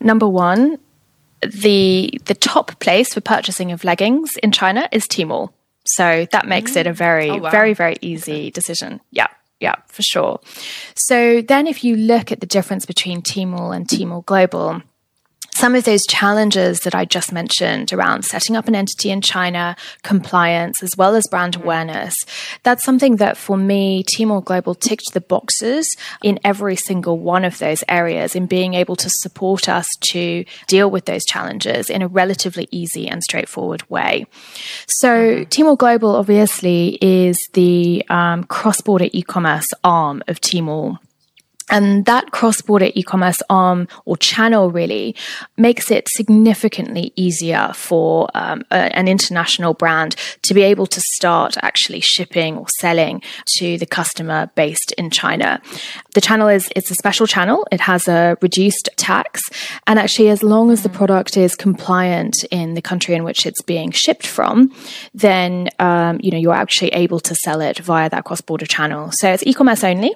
Number 0.00 0.28
one, 0.28 0.78
the 1.40 2.10
the 2.26 2.34
top 2.34 2.78
place 2.80 3.14
for 3.14 3.20
purchasing 3.20 3.72
of 3.72 3.84
leggings 3.84 4.36
in 4.42 4.52
China 4.52 4.88
is 4.92 5.06
Tmall. 5.06 5.52
So 5.86 6.26
that 6.32 6.46
makes 6.46 6.72
mm. 6.72 6.76
it 6.76 6.86
a 6.86 6.90
mm. 6.90 6.96
very, 6.96 7.30
oh, 7.30 7.38
wow. 7.38 7.50
very, 7.50 7.74
very 7.74 7.96
easy 8.00 8.50
decision. 8.50 9.00
Yeah. 9.10 9.28
Yeah, 9.58 9.76
for 9.86 10.02
sure. 10.02 10.40
So 10.94 11.40
then 11.40 11.66
if 11.66 11.82
you 11.82 11.96
look 11.96 12.30
at 12.30 12.40
the 12.40 12.46
difference 12.46 12.84
between 12.84 13.22
Tmall 13.22 13.74
and 13.74 13.88
Tmall 13.88 14.24
Global, 14.26 14.82
some 15.56 15.74
of 15.74 15.84
those 15.84 16.06
challenges 16.06 16.80
that 16.80 16.94
I 16.94 17.06
just 17.06 17.32
mentioned 17.32 17.92
around 17.92 18.24
setting 18.24 18.56
up 18.56 18.68
an 18.68 18.74
entity 18.74 19.10
in 19.10 19.22
China, 19.22 19.74
compliance, 20.02 20.82
as 20.82 20.96
well 20.96 21.14
as 21.14 21.26
brand 21.28 21.56
awareness, 21.56 22.14
that's 22.62 22.84
something 22.84 23.16
that 23.16 23.38
for 23.38 23.56
me, 23.56 24.04
Tmall 24.04 24.44
Global 24.44 24.74
ticked 24.74 25.14
the 25.14 25.20
boxes 25.20 25.96
in 26.22 26.38
every 26.44 26.76
single 26.76 27.18
one 27.18 27.44
of 27.44 27.58
those 27.58 27.82
areas 27.88 28.34
in 28.36 28.44
being 28.46 28.74
able 28.74 28.96
to 28.96 29.08
support 29.08 29.66
us 29.66 29.88
to 30.10 30.44
deal 30.66 30.90
with 30.90 31.06
those 31.06 31.24
challenges 31.24 31.88
in 31.88 32.02
a 32.02 32.08
relatively 32.08 32.68
easy 32.70 33.08
and 33.08 33.22
straightforward 33.22 33.88
way. 33.88 34.26
So, 34.86 35.08
mm-hmm. 35.08 35.42
Tmall 35.44 35.78
Global 35.78 36.16
obviously 36.16 36.98
is 37.00 37.48
the 37.54 38.04
um, 38.10 38.44
cross 38.44 38.82
border 38.82 39.08
e 39.12 39.22
commerce 39.22 39.68
arm 39.82 40.22
of 40.28 40.40
Tmall. 40.40 40.98
And 41.70 42.04
that 42.04 42.30
cross 42.30 42.62
border 42.62 42.90
e 42.94 43.02
commerce 43.02 43.42
arm 43.50 43.88
or 44.04 44.16
channel 44.16 44.70
really 44.70 45.16
makes 45.56 45.90
it 45.90 46.08
significantly 46.08 47.12
easier 47.16 47.72
for 47.74 48.28
um, 48.34 48.64
a, 48.70 48.96
an 48.96 49.08
international 49.08 49.74
brand 49.74 50.16
to 50.42 50.54
be 50.54 50.62
able 50.62 50.86
to 50.86 51.00
start 51.00 51.56
actually 51.62 52.00
shipping 52.00 52.56
or 52.56 52.66
selling 52.68 53.22
to 53.58 53.78
the 53.78 53.86
customer 53.86 54.50
based 54.54 54.92
in 54.92 55.10
China. 55.10 55.60
The 56.14 56.20
channel 56.20 56.48
is 56.48 56.70
it's 56.76 56.90
a 56.90 56.94
special 56.94 57.26
channel. 57.26 57.66
It 57.72 57.80
has 57.80 58.08
a 58.08 58.36
reduced 58.40 58.88
tax. 58.96 59.42
And 59.86 59.98
actually, 59.98 60.28
as 60.28 60.42
long 60.42 60.70
as 60.70 60.82
the 60.82 60.88
mm. 60.88 60.94
product 60.94 61.36
is 61.36 61.54
compliant 61.56 62.44
in 62.50 62.74
the 62.74 62.82
country 62.82 63.14
in 63.14 63.24
which 63.24 63.44
it's 63.44 63.62
being 63.62 63.90
shipped 63.90 64.26
from, 64.26 64.72
then 65.14 65.68
um, 65.78 66.18
you 66.22 66.30
know 66.30 66.38
you're 66.38 66.54
actually 66.54 66.90
able 66.90 67.20
to 67.20 67.34
sell 67.34 67.60
it 67.60 67.78
via 67.78 68.08
that 68.10 68.24
cross 68.24 68.40
border 68.40 68.66
channel. 68.66 69.10
So 69.12 69.32
it's 69.32 69.42
e 69.44 69.52
commerce 69.52 69.82
only 69.82 70.14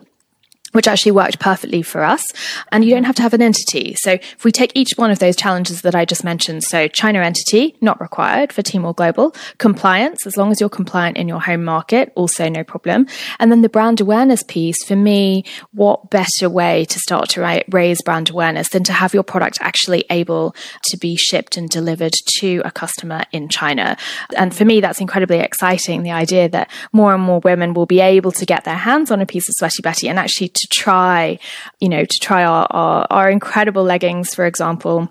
which 0.72 0.86
actually 0.86 1.12
worked 1.12 1.38
perfectly 1.38 1.82
for 1.82 2.02
us. 2.02 2.32
And 2.72 2.84
you 2.84 2.94
don't 2.94 3.04
have 3.04 3.16
to 3.16 3.22
have 3.22 3.34
an 3.34 3.42
entity. 3.42 3.94
So 3.94 4.12
if 4.12 4.44
we 4.44 4.52
take 4.52 4.72
each 4.74 4.92
one 4.96 5.10
of 5.10 5.18
those 5.18 5.36
challenges 5.36 5.82
that 5.82 5.94
I 5.94 6.04
just 6.04 6.24
mentioned, 6.24 6.64
so 6.64 6.88
China 6.88 7.20
entity, 7.20 7.76
not 7.80 8.00
required 8.00 8.52
for 8.52 8.62
Tmall 8.62 8.94
Global, 8.94 9.34
compliance, 9.58 10.26
as 10.26 10.36
long 10.36 10.50
as 10.50 10.60
you're 10.60 10.68
compliant 10.68 11.16
in 11.16 11.28
your 11.28 11.40
home 11.40 11.64
market, 11.64 12.12
also 12.14 12.48
no 12.48 12.64
problem. 12.64 13.06
And 13.38 13.50
then 13.50 13.62
the 13.62 13.68
brand 13.68 14.00
awareness 14.00 14.42
piece, 14.42 14.84
for 14.84 14.96
me, 14.96 15.44
what 15.72 16.10
better 16.10 16.48
way 16.48 16.84
to 16.86 16.98
start 16.98 17.28
to 17.30 17.62
raise 17.68 18.02
brand 18.02 18.30
awareness 18.30 18.68
than 18.68 18.84
to 18.84 18.92
have 18.92 19.14
your 19.14 19.22
product 19.22 19.58
actually 19.60 20.04
able 20.10 20.54
to 20.84 20.96
be 20.96 21.16
shipped 21.16 21.56
and 21.56 21.68
delivered 21.68 22.14
to 22.38 22.62
a 22.64 22.70
customer 22.70 23.24
in 23.32 23.48
China? 23.48 23.96
And 24.36 24.54
for 24.54 24.64
me, 24.64 24.80
that's 24.80 25.00
incredibly 25.00 25.38
exciting. 25.38 26.02
The 26.02 26.10
idea 26.12 26.48
that 26.48 26.70
more 26.92 27.14
and 27.14 27.22
more 27.22 27.40
women 27.40 27.74
will 27.74 27.86
be 27.86 28.00
able 28.00 28.32
to 28.32 28.46
get 28.46 28.64
their 28.64 28.76
hands 28.76 29.10
on 29.10 29.20
a 29.20 29.26
piece 29.26 29.48
of 29.48 29.54
Sweaty 29.54 29.82
Betty 29.82 30.08
and 30.08 30.18
actually 30.18 30.52
to 30.60 30.68
try, 30.68 31.38
you 31.80 31.88
know, 31.88 32.04
to 32.04 32.18
try 32.20 32.44
our, 32.44 32.66
our, 32.70 33.06
our 33.10 33.30
incredible 33.30 33.84
leggings, 33.84 34.34
for 34.34 34.46
example 34.46 35.08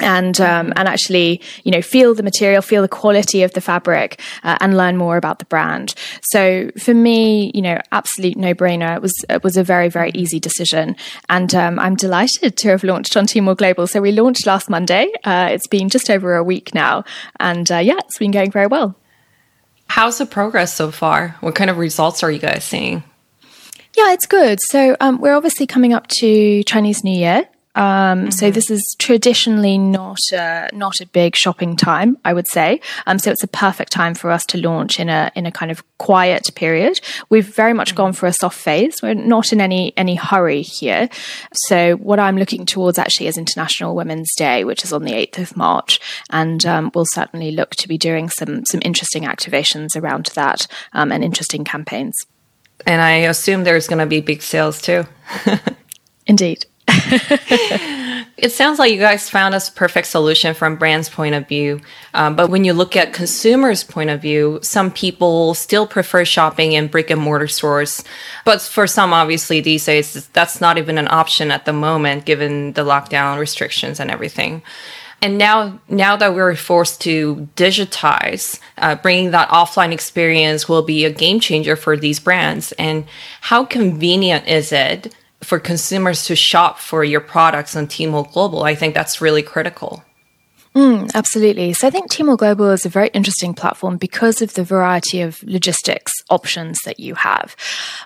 and 0.00 0.40
um, 0.40 0.72
and 0.76 0.88
actually 0.88 1.40
you 1.64 1.72
know 1.72 1.82
feel 1.82 2.14
the 2.14 2.22
material 2.22 2.62
feel 2.62 2.82
the 2.82 2.88
quality 2.88 3.42
of 3.42 3.52
the 3.52 3.60
fabric 3.60 4.20
uh, 4.42 4.56
and 4.60 4.76
learn 4.76 4.96
more 4.96 5.16
about 5.16 5.38
the 5.38 5.44
brand. 5.46 5.94
So 6.22 6.70
for 6.78 6.94
me 6.94 7.50
you 7.54 7.62
know 7.62 7.78
absolute 7.92 8.36
no 8.36 8.54
brainer 8.54 8.96
it 8.96 9.02
was 9.02 9.24
it 9.28 9.42
was 9.42 9.56
a 9.56 9.64
very 9.64 9.88
very 9.88 10.10
easy 10.14 10.40
decision. 10.40 10.96
And 11.28 11.54
um, 11.54 11.78
I'm 11.78 11.96
delighted 11.96 12.56
to 12.58 12.68
have 12.68 12.84
launched 12.84 13.16
on 13.16 13.26
Tmall 13.26 13.56
Global. 13.56 13.86
So 13.86 14.00
we 14.00 14.12
launched 14.12 14.46
last 14.46 14.70
Monday. 14.70 15.10
Uh, 15.24 15.48
it's 15.50 15.66
been 15.66 15.88
just 15.88 16.10
over 16.10 16.36
a 16.36 16.44
week 16.44 16.74
now. 16.74 17.04
And 17.40 17.70
uh, 17.70 17.78
yeah 17.78 17.98
it's 17.98 18.18
been 18.18 18.30
going 18.30 18.50
very 18.50 18.66
well. 18.66 18.96
How's 19.88 20.18
the 20.18 20.26
progress 20.26 20.74
so 20.74 20.90
far? 20.90 21.36
What 21.40 21.54
kind 21.54 21.70
of 21.70 21.78
results 21.78 22.22
are 22.22 22.30
you 22.30 22.38
guys 22.38 22.62
seeing 22.62 23.02
yeah, 23.98 24.12
it's 24.12 24.26
good. 24.26 24.60
So 24.60 24.96
um, 25.00 25.20
we're 25.20 25.34
obviously 25.34 25.66
coming 25.66 25.92
up 25.92 26.06
to 26.18 26.62
Chinese 26.62 27.02
New 27.02 27.18
Year. 27.18 27.48
Um, 27.74 27.82
mm-hmm. 27.82 28.30
So 28.30 28.52
this 28.52 28.70
is 28.70 28.94
traditionally 28.98 29.76
not 29.76 30.18
a, 30.32 30.68
not 30.72 31.00
a 31.00 31.06
big 31.06 31.34
shopping 31.34 31.74
time, 31.76 32.16
I 32.24 32.32
would 32.32 32.46
say. 32.46 32.80
Um, 33.08 33.18
so 33.18 33.32
it's 33.32 33.42
a 33.42 33.48
perfect 33.48 33.90
time 33.90 34.14
for 34.14 34.30
us 34.30 34.46
to 34.46 34.58
launch 34.58 35.00
in 35.00 35.08
a 35.08 35.32
in 35.34 35.46
a 35.46 35.52
kind 35.52 35.72
of 35.72 35.82
quiet 35.98 36.48
period. 36.54 37.00
We've 37.28 37.46
very 37.46 37.72
much 37.72 37.88
mm-hmm. 37.88 37.96
gone 37.96 38.12
for 38.12 38.26
a 38.26 38.32
soft 38.32 38.56
phase. 38.56 39.02
We're 39.02 39.14
not 39.14 39.52
in 39.52 39.60
any 39.60 39.92
any 39.96 40.14
hurry 40.14 40.62
here. 40.62 41.08
So 41.52 41.96
what 41.96 42.20
I'm 42.20 42.38
looking 42.38 42.66
towards 42.66 42.98
actually 42.98 43.26
is 43.26 43.36
International 43.36 43.96
Women's 43.96 44.32
Day, 44.36 44.62
which 44.62 44.84
is 44.84 44.92
on 44.92 45.02
the 45.02 45.12
8th 45.12 45.38
of 45.38 45.56
March, 45.56 46.00
and 46.30 46.64
um, 46.66 46.92
we'll 46.94 47.04
certainly 47.04 47.50
look 47.50 47.70
to 47.76 47.88
be 47.88 47.98
doing 47.98 48.28
some 48.28 48.64
some 48.64 48.80
interesting 48.84 49.24
activations 49.24 50.00
around 50.00 50.26
that 50.36 50.68
um, 50.92 51.10
and 51.10 51.24
interesting 51.24 51.64
campaigns. 51.64 52.26
And 52.86 53.00
I 53.00 53.12
assume 53.28 53.64
there's 53.64 53.88
going 53.88 53.98
to 53.98 54.06
be 54.06 54.20
big 54.20 54.42
sales 54.42 54.80
too. 54.80 55.04
Indeed. 56.26 56.66
it 58.38 58.50
sounds 58.50 58.78
like 58.78 58.92
you 58.92 58.98
guys 58.98 59.28
found 59.28 59.54
a 59.54 59.60
perfect 59.74 60.06
solution 60.06 60.54
from 60.54 60.76
brand's 60.76 61.08
point 61.08 61.34
of 61.34 61.46
view. 61.46 61.80
Um, 62.14 62.34
but 62.34 62.48
when 62.48 62.64
you 62.64 62.72
look 62.72 62.96
at 62.96 63.12
consumers' 63.12 63.84
point 63.84 64.10
of 64.10 64.22
view, 64.22 64.58
some 64.62 64.90
people 64.90 65.54
still 65.54 65.86
prefer 65.86 66.24
shopping 66.24 66.72
in 66.72 66.86
brick 66.86 67.10
and 67.10 67.20
mortar 67.20 67.48
stores. 67.48 68.04
But 68.44 68.62
for 68.62 68.86
some, 68.86 69.12
obviously, 69.12 69.60
these 69.60 69.84
days, 69.84 70.28
that's 70.28 70.60
not 70.60 70.78
even 70.78 70.96
an 70.98 71.08
option 71.10 71.50
at 71.50 71.66
the 71.66 71.72
moment, 71.72 72.24
given 72.24 72.72
the 72.72 72.84
lockdown 72.84 73.38
restrictions 73.38 74.00
and 74.00 74.10
everything. 74.10 74.62
And 75.20 75.36
now, 75.36 75.80
now 75.88 76.16
that 76.16 76.34
we're 76.34 76.54
forced 76.54 77.00
to 77.02 77.48
digitize, 77.56 78.60
uh, 78.76 78.94
bringing 78.94 79.32
that 79.32 79.48
offline 79.48 79.92
experience 79.92 80.68
will 80.68 80.82
be 80.82 81.04
a 81.04 81.10
game 81.10 81.40
changer 81.40 81.74
for 81.74 81.96
these 81.96 82.20
brands. 82.20 82.72
And 82.72 83.04
how 83.40 83.64
convenient 83.64 84.46
is 84.46 84.70
it 84.70 85.14
for 85.42 85.58
consumers 85.58 86.26
to 86.26 86.36
shop 86.36 86.78
for 86.78 87.02
your 87.02 87.20
products 87.20 87.74
on 87.74 87.88
Tmall 87.88 88.32
Global? 88.32 88.62
I 88.62 88.76
think 88.76 88.94
that's 88.94 89.20
really 89.20 89.42
critical. 89.42 90.04
Mm, 90.78 91.12
absolutely. 91.12 91.72
So 91.72 91.88
I 91.88 91.90
think 91.90 92.08
Tmall 92.08 92.38
Global 92.38 92.70
is 92.70 92.86
a 92.86 92.88
very 92.88 93.08
interesting 93.08 93.52
platform 93.52 93.96
because 93.96 94.40
of 94.40 94.54
the 94.54 94.62
variety 94.62 95.22
of 95.22 95.42
logistics 95.42 96.12
options 96.30 96.78
that 96.84 97.00
you 97.00 97.16
have. 97.16 97.56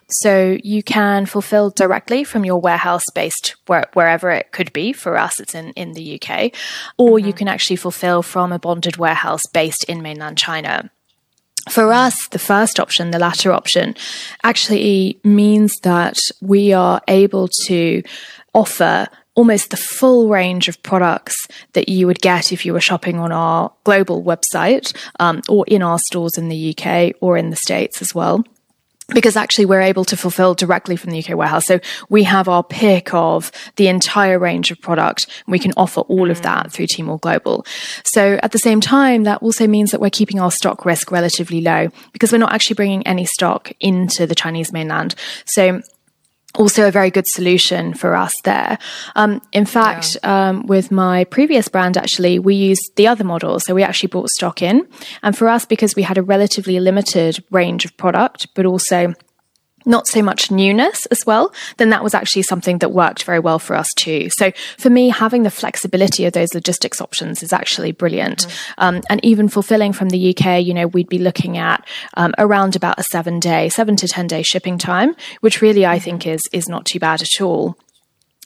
So 0.09 0.57
you 0.65 0.83
can 0.83 1.27
fulfill 1.27 1.69
directly 1.69 2.25
from 2.25 2.47
your 2.47 2.59
warehouse 2.59 3.05
based 3.15 3.57
where, 3.67 3.85
wherever 3.93 4.31
it 4.31 4.53
could 4.53 4.73
be. 4.73 4.95
For 4.95 5.19
us, 5.19 5.39
it's 5.39 5.55
in, 5.55 5.73
in 5.73 5.93
the 5.93 6.15
UK. 6.15 6.55
Or 6.97 7.19
mm-hmm. 7.19 7.27
you 7.27 7.35
can 7.35 7.47
actually 7.47 7.77
fulfill 7.77 8.23
from 8.23 8.53
a 8.53 8.59
bonded 8.59 8.97
warehouse 8.97 9.45
based 9.45 9.85
in 9.85 10.01
mainland 10.01 10.39
China. 10.39 10.91
For 11.69 11.93
us, 11.93 12.27
the 12.29 12.39
first 12.39 12.81
option, 12.81 13.11
the 13.11 13.19
latter 13.19 13.53
option, 13.53 13.97
actually 14.43 15.21
means 15.25 15.79
that 15.81 16.17
we 16.41 16.73
are 16.73 17.03
able 17.07 17.49
to 17.67 18.03
offer 18.55 19.09
almost 19.35 19.71
the 19.71 19.77
full 19.77 20.29
range 20.29 20.69
of 20.69 20.83
products 20.83 21.47
that 21.73 21.89
you 21.89 22.07
would 22.07 22.21
get 22.21 22.53
if 22.53 22.67
you 22.67 22.73
were 22.73 22.81
shopping 22.81 23.19
on 23.19 23.33
our 23.33 23.73
global 23.85 24.23
website 24.23 24.95
um, 25.21 25.41
or 25.49 25.65
in 25.67 25.83
our 25.83 25.99
stores 25.99 26.37
in 26.37 26.49
the 26.49 26.77
UK 26.77 27.15
or 27.21 27.37
in 27.37 27.51
the 27.51 27.57
States 27.57 28.03
as 28.03 28.15
well. 28.15 28.45
because 29.15 29.37
actually 29.37 29.67
we're 29.67 29.81
able 29.81 30.05
to 30.07 30.17
fulfill 30.17 30.55
directly 30.55 30.97
from 30.97 31.11
the 31.11 31.23
UK 31.23 31.37
warehouse. 31.37 31.67
So 31.67 31.81
we 32.09 32.23
have 32.25 32.49
our 32.49 32.63
pick 32.63 33.13
of 33.13 33.53
the 33.77 33.89
entire 33.89 34.39
range 34.39 34.71
of 34.71 34.81
product. 34.81 35.27
We 35.47 35.59
can 35.59 35.73
offer 35.77 36.01
all 36.03 36.31
of 36.31 36.43
that 36.43 36.73
through 36.73 36.87
Tmall 36.87 37.21
Global. 37.21 37.67
So 38.05 38.39
at 38.43 38.53
the 38.53 38.59
same 38.59 38.81
time, 38.81 39.25
that 39.25 39.43
also 39.43 39.67
means 39.67 39.91
that 39.91 40.01
we're 40.01 40.11
keeping 40.11 40.41
our 40.41 40.51
stock 40.51 40.85
risk 40.87 41.11
relatively 41.11 41.61
low 41.61 41.89
because 42.13 42.33
we're 42.33 42.39
not 42.39 42.53
actually 42.53 42.75
bringing 42.75 43.07
any 43.07 43.25
stock 43.25 43.73
into 43.81 44.27
the 44.27 44.35
Chinese 44.35 44.73
mainland. 44.73 45.15
So 45.45 45.83
also 46.55 46.87
a 46.87 46.91
very 46.91 47.11
good 47.11 47.27
solution 47.27 47.95
for 47.95 48.15
us 48.15 48.35
there. 48.45 48.79
Um, 49.17 49.41
in 49.53 49.65
fact, 49.65 50.17
yeah. 50.23 50.49
um, 50.49 50.67
with 50.67 50.91
my 50.91 51.25
previous 51.25 51.69
brand, 51.69 51.97
actually, 51.97 52.39
we 52.39 52.55
used 52.55 52.93
the 52.97 53.07
other 53.09 53.25
model. 53.25 53.59
So 53.59 53.75
we 53.75 53.83
actually 53.83 54.09
bought 54.09 54.31
stock 54.31 54.63
in. 54.63 54.87
And 55.23 55.37
for 55.37 55.49
us, 55.49 55.65
because 55.65 55.97
we 55.97 56.03
had 56.03 56.19
a 56.19 56.23
relatively 56.23 56.79
limited 56.79 57.43
range 57.51 57.85
of 57.85 57.97
product, 57.97 58.49
but 58.55 58.67
also 58.67 59.15
not 59.85 60.07
so 60.07 60.23
much 60.23 60.51
newness 60.51 61.07
as 61.07 61.25
well, 61.27 61.53
then 61.77 61.91
that 61.91 62.03
was 62.03 62.15
actually 62.15 62.43
something 62.43 62.79
that 62.79 62.91
worked 62.91 63.25
very 63.25 63.39
well 63.39 63.59
for 63.59 63.77
us 63.77 63.93
too. 63.95 64.31
So 64.31 64.53
for 64.79 64.91
me, 64.91 65.09
having 65.09 65.43
the 65.43 65.51
flexibility 65.51 66.25
of 66.25 66.33
those 66.33 66.55
logistics 66.55 67.01
options 67.01 67.43
is 67.43 67.53
actually 67.53 67.93
brilliant. 67.93 68.47
Mm-hmm. 68.47 68.73
Um, 68.79 69.03
and 69.09 69.25
even 69.25 69.49
fulfilling 69.49 69.93
from 69.93 70.11
the 70.11 70.35
UK, 70.37 70.65
you 70.65 70.75
know, 70.75 70.87
we'd 70.87 71.09
be 71.09 71.19
looking 71.19 71.59
at 71.59 71.87
um, 72.15 72.35
around 72.39 72.77
about 72.77 72.99
a 72.99 73.03
seven 73.03 73.41
day, 73.41 73.69
seven 73.69 73.97
to 73.97 74.09
10 74.09 74.27
day 74.27 74.43
shipping 74.43 74.79
time, 74.79 75.15
which 75.41 75.63
really 75.63 75.87
I 75.87 75.99
think 75.99 76.27
is, 76.27 76.43
is 76.53 76.69
not 76.69 76.87
too 76.87 76.99
bad 76.99 77.23
at 77.23 77.41
all 77.41 77.77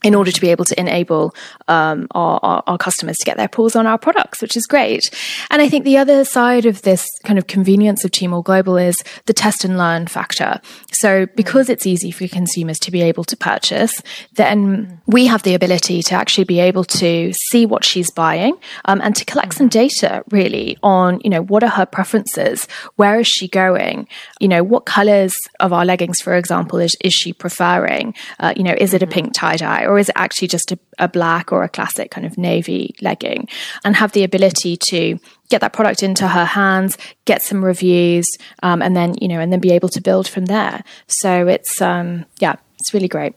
in 0.05 0.15
order 0.15 0.31
to 0.31 0.41
be 0.41 0.51
able 0.51 0.65
to 0.65 0.79
enable 0.79 1.35
um, 1.69 2.07
our, 2.11 2.39
our, 2.43 2.63
our, 2.67 2.79
customers 2.79 3.17
to 3.17 3.25
get 3.25 3.39
their 3.39 3.49
paws 3.49 3.75
on 3.75 3.87
our 3.87 3.97
products, 3.97 4.43
which 4.43 4.57
is 4.57 4.67
great. 4.67 5.11
And 5.51 5.63
I 5.63 5.69
think 5.71 5.85
the 5.85 5.97
other 5.97 6.25
side 6.25 6.67
of 6.67 6.83
this 6.83 7.09
kind 7.25 7.39
of 7.39 7.47
convenience 7.47 8.05
of 8.05 8.11
Tmall 8.11 8.45
Global 8.45 8.77
is 8.77 9.03
the 9.25 9.33
test 9.33 9.65
and 9.65 9.79
learn 9.79 10.07
factor. 10.07 10.61
So 10.93 11.27
because 11.35 11.71
it's 11.71 11.87
easy 11.87 12.11
for 12.11 12.29
consumers 12.29 12.79
to 12.81 12.91
be 12.91 13.01
able 13.01 13.25
to 13.25 13.37
purchase, 13.37 14.03
then 14.35 15.01
we 15.07 15.27
have 15.27 15.43
the 15.45 15.55
ability 15.55 16.03
to 16.03 16.15
actually 16.15 16.45
be 16.45 16.61
able 16.61 16.85
to 16.85 17.33
see 17.33 17.65
what 17.65 17.83
she's 17.83 18.11
buying 18.11 18.57
um, 18.85 19.01
and 19.03 19.17
to 19.17 19.25
collect 19.25 19.55
some 19.55 19.69
data 19.69 20.23
really 20.31 20.77
on, 20.83 21.21
you 21.25 21.31
know, 21.31 21.43
what 21.43 21.65
are 21.65 21.71
her 21.71 21.87
preferences? 21.87 22.69
Where 22.97 23.19
is 23.19 23.27
she 23.27 23.49
going? 23.49 24.09
You 24.41 24.49
know, 24.49 24.63
what 24.63 24.85
colors 24.85 25.49
of 25.59 25.73
our 25.73 25.87
leggings, 25.87 26.21
for 26.21 26.37
example, 26.37 26.79
is, 26.79 26.95
is 27.01 27.15
she 27.15 27.33
preferring? 27.33 28.15
Uh, 28.39 28.53
you 28.55 28.63
know, 28.63 28.75
is 28.79 28.93
it 28.93 29.03
a 29.03 29.07
pink 29.07 29.33
tie 29.33 29.57
dye? 29.57 29.86
Or 29.87 29.99
is 29.99 30.09
it 30.09 30.15
actually 30.17 30.49
just 30.49 30.73
a, 30.73 30.79
a 30.99 31.09
black 31.09 31.53
or 31.53 31.63
a 31.63 31.69
classic 31.69 32.11
kind 32.11 32.27
of 32.27 32.37
navy 32.37 32.95
legging? 33.01 33.49
And 33.85 33.97
have 33.97 34.13
the 34.13 34.25
ability 34.25 34.77
to 34.91 35.19
get 35.49 35.61
that 35.61 35.73
product 35.73 36.03
into 36.03 36.27
her 36.27 36.45
hands, 36.45 36.99
get 37.25 37.43
some 37.43 37.65
reviews, 37.65 38.27
um, 38.63 38.83
and 38.83 38.97
then 38.97 39.15
you 39.21 39.29
know, 39.29 39.41
and 39.41 39.53
then 39.53 39.61
be 39.61 39.73
able 39.73 39.89
to 39.91 40.01
build 40.01 40.29
from 40.29 40.47
there. 40.47 40.83
So 41.07 41.47
it's 41.49 41.81
um, 41.81 42.27
yeah, 42.41 42.57
it's 42.79 42.93
really 42.93 43.09
great. 43.09 43.35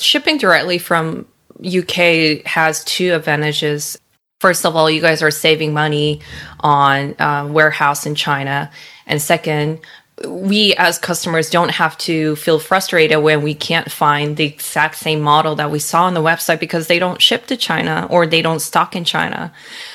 Shipping 0.00 0.38
directly 0.38 0.78
from 0.78 1.26
UK 1.64 2.44
has 2.46 2.84
two 2.84 3.14
advantages. 3.14 3.98
First 4.40 4.64
of 4.64 4.76
all, 4.76 4.88
you 4.88 5.00
guys 5.00 5.22
are 5.22 5.32
saving 5.32 5.72
money 5.72 6.20
on 6.60 7.20
uh, 7.20 7.48
warehouse 7.50 8.06
in 8.06 8.14
China, 8.14 8.70
and 9.06 9.20
second, 9.20 9.80
we 10.26 10.74
as 10.74 10.98
customers 10.98 11.50
don't 11.50 11.70
have 11.70 11.96
to 11.98 12.36
feel 12.36 12.58
frustrated 12.58 13.22
when 13.22 13.42
we 13.42 13.54
can't 13.54 13.90
find 13.90 14.36
the 14.36 14.44
exact 14.44 14.96
same 14.96 15.20
model 15.20 15.54
that 15.56 15.70
we 15.70 15.78
saw 15.78 16.04
on 16.04 16.14
the 16.14 16.22
website 16.22 16.60
because 16.60 16.86
they 16.86 16.98
don't 16.98 17.22
ship 17.22 17.46
to 17.46 17.56
China 17.56 18.06
or 18.10 18.26
they 18.26 18.42
don't 18.42 18.60
stock 18.60 18.96
in 18.96 19.04
China. 19.04 19.52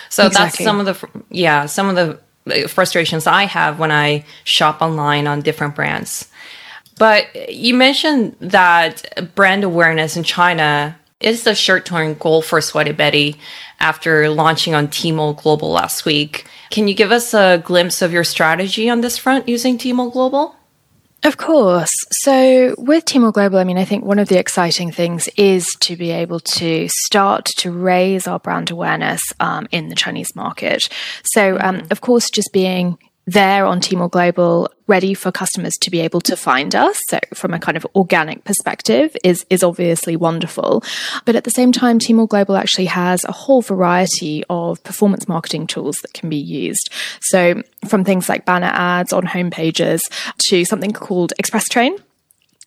So 0.10 0.28
exactly. 0.28 0.46
that's 0.46 0.64
some 0.64 0.80
of 0.80 0.86
the 0.86 1.24
yeah, 1.30 1.66
some 1.66 1.90
of 1.90 1.96
the 1.96 2.64
uh, 2.64 2.68
frustrations 2.68 3.28
I 3.28 3.44
have 3.44 3.80
when 3.80 3.92
I 3.92 4.26
shop 4.44 4.82
online 4.82 5.28
on 5.28 5.42
different 5.42 5.76
brands. 5.76 6.30
But 6.98 7.52
you 7.52 7.74
mentioned 7.74 8.36
that 8.40 9.34
brand 9.36 9.64
awareness 9.64 10.16
in 10.16 10.24
China 10.24 10.98
is 11.24 11.44
the 11.44 11.56
short-term 11.56 12.16
goal 12.16 12.42
for 12.42 12.62
Sweaty 12.62 12.92
Betty 12.92 13.38
after 13.80 14.30
launching 14.30 14.76
on 14.76 14.88
Tmall 14.88 15.42
Global 15.42 15.72
last 15.72 16.06
week. 16.06 16.46
Can 16.70 16.88
you 16.88 16.94
give 16.94 17.12
us 17.12 17.34
a 17.34 17.62
glimpse 17.64 18.02
of 18.02 18.12
your 18.12 18.24
strategy 18.24 18.90
on 18.90 19.02
this 19.02 19.18
front 19.18 19.48
using 19.48 19.78
Tmall 19.78 20.12
Global? 20.12 20.56
Of 21.24 21.38
course. 21.38 22.06
So 22.12 22.76
with 22.78 23.06
Tmall 23.06 23.32
Global, 23.32 23.58
I 23.58 23.64
mean, 23.64 23.78
I 23.78 23.86
think 23.86 24.04
one 24.04 24.20
of 24.20 24.28
the 24.28 24.38
exciting 24.38 24.92
things 24.92 25.30
is 25.38 25.66
to 25.80 25.96
be 25.96 26.12
able 26.12 26.42
to 26.42 26.90
start 26.90 27.46
to 27.58 27.72
raise 27.72 28.28
our 28.28 28.40
brand 28.40 28.72
awareness 28.72 29.32
um, 29.40 29.68
in 29.72 29.88
the 29.88 29.96
Chinese 29.96 30.36
market. 30.36 30.90
So, 31.24 31.58
um, 31.62 31.78
mm-hmm. 31.78 31.88
of 31.92 32.02
course, 32.02 32.30
just 32.30 32.52
being 32.52 32.98
there 33.26 33.66
on 33.66 33.80
Tmall 33.80 34.12
Global, 34.12 34.70
ready 34.88 35.14
for 35.14 35.32
customers 35.32 35.78
to 35.78 35.90
be 35.90 36.02
able 36.02 36.22
to 36.22 36.36
find 36.36 36.76
us. 36.76 37.02
So 37.08 37.20
from 37.34 37.54
a 37.54 37.60
kind 37.60 37.78
of 37.78 37.88
organic 37.96 38.44
perspective 38.44 39.16
is, 39.24 39.46
is 39.50 39.64
obviously 39.64 40.16
wonderful. 40.16 40.84
But 41.26 41.36
at 41.36 41.46
the 41.46 41.52
same 41.52 41.72
time, 41.72 42.00
Tmall 42.00 42.28
Global 42.28 42.58
actually 42.58 42.86
has 42.86 43.24
a 43.24 43.32
whole 43.32 43.62
variety 43.62 44.44
of 44.50 44.84
performance 44.84 45.28
marketing 45.28 45.68
tools 45.68 45.98
that 46.02 46.14
can 46.14 46.30
be 46.30 46.38
used. 46.38 46.90
So 47.22 47.64
from 47.88 48.04
things 48.04 48.28
like 48.28 48.46
banner 48.46 48.72
ads 48.74 49.14
on 49.14 49.24
homepages 49.24 50.12
to 50.50 50.66
something 50.66 50.92
called 50.92 51.34
Express 51.40 51.70
Train 51.70 51.98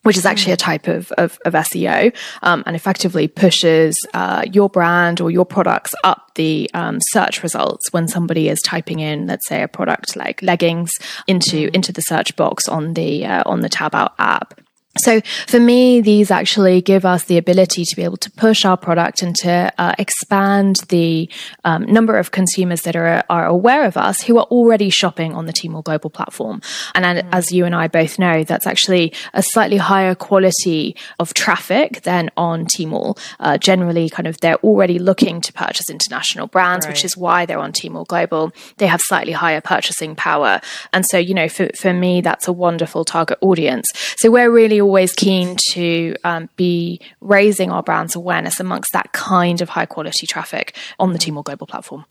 which 0.07 0.17
is 0.17 0.25
actually 0.25 0.53
a 0.53 0.57
type 0.57 0.87
of, 0.87 1.11
of, 1.13 1.39
of 1.45 1.53
SEO 1.53 2.15
um, 2.43 2.63
and 2.65 2.77
effectively 2.77 3.27
pushes 3.27 4.07
uh, 4.15 4.45
your 4.53 4.71
brand 4.71 5.21
or 5.21 5.31
your 5.31 5.45
products 5.45 5.95
up 6.05 6.31
the 6.37 6.71
um, 6.75 7.01
search 7.01 7.43
results 7.43 7.93
when 7.93 8.07
somebody 8.07 8.49
is 8.49 8.63
typing 8.63 9.01
in, 9.01 9.27
let's 9.27 9.49
say, 9.49 9.63
a 9.63 9.69
product 9.69 10.15
like 10.15 10.41
leggings 10.43 10.93
into 11.27 11.75
into 11.75 11.93
the 11.93 12.03
search 12.03 12.37
box 12.37 12.69
on 12.69 12.95
the 12.95 13.27
uh, 13.27 13.43
on 13.47 13.61
the 13.63 13.69
Taobao 13.69 14.13
app. 14.19 14.61
So 14.99 15.21
for 15.47 15.61
me, 15.61 16.01
these 16.01 16.31
actually 16.31 16.81
give 16.81 17.05
us 17.05 17.25
the 17.25 17.39
ability 17.39 17.85
to 17.85 17.97
be 17.97 18.03
able 18.03 18.17
to 18.19 18.31
push 18.33 18.65
our 18.65 18.77
product 18.77 19.23
and 19.23 19.35
to 19.37 19.73
uh, 19.79 19.95
expand 19.99 20.77
the 20.89 21.29
um, 21.65 21.85
number 21.85 22.19
of 22.19 22.31
consumers 22.31 22.83
that 22.83 22.97
are, 22.97 23.25
are 23.29 23.47
aware 23.47 23.85
of 23.85 23.97
us 23.97 24.23
who 24.23 24.39
are 24.39 24.45
already 24.45 24.91
shopping 24.91 25.35
on 25.35 25.47
the 25.47 25.53
Tmall 25.53 25.85
Global 25.85 26.11
platform. 26.11 26.61
And 26.95 27.05
mm. 27.05 27.29
as 27.33 27.53
you 27.53 27.65
and 27.65 27.75
I 27.75 27.89
both 27.89 28.19
know, 28.19 28.45
that's 28.45 28.67
actually 28.67 29.13
a 29.35 29.43
slightly 29.43 29.77
higher 29.77 30.15
quality 30.15 30.97
of 31.19 31.35
traffic 31.35 32.03
than 32.03 32.31
on 32.37 32.67
Tmall. 32.67 33.19
Uh, 33.41 33.59
generally, 33.59 34.09
kind 34.09 34.27
of 34.27 34.39
they're 34.41 34.57
already 34.57 34.99
looking 34.99 35.41
to 35.41 35.53
purchase 35.53 35.91
international 35.91 36.47
brands, 36.47 36.87
right. 36.87 36.93
which 36.93 37.05
is 37.05 37.17
why 37.17 37.47
they're 37.47 37.59
on 37.59 37.73
Tmall 37.73 38.07
Global. 38.07 38.53
They 38.79 38.87
have 38.87 39.01
slightly 39.01 39.33
higher 39.33 39.61
purchasing 39.61 40.15
power. 40.15 40.61
And 40.93 41.05
so, 41.07 41.19
you 41.19 41.35
know, 41.35 41.49
for, 41.49 41.69
for 41.75 41.93
me, 41.93 42.21
that's 42.21 42.49
a 42.49 42.53
wonderful 42.53 43.05
target 43.05 43.39
audience. 43.41 43.93
So 44.17 44.31
we're 44.31 44.51
really 44.51 44.81
always 44.87 45.13
keen 45.15 45.57
to 45.73 46.15
um, 46.23 46.49
be 46.57 47.01
raising 47.21 47.73
our 47.73 47.83
brand's 47.83 48.15
awareness 48.15 48.61
amongst 48.61 48.93
that 48.93 49.13
kind 49.13 49.61
of 49.61 49.69
high 49.69 49.87
quality 49.87 50.27
traffic 50.27 50.77
on 51.01 51.13
the 51.13 51.19
Tmall 51.19 51.43
Global 51.43 51.67
platform. 51.67 52.05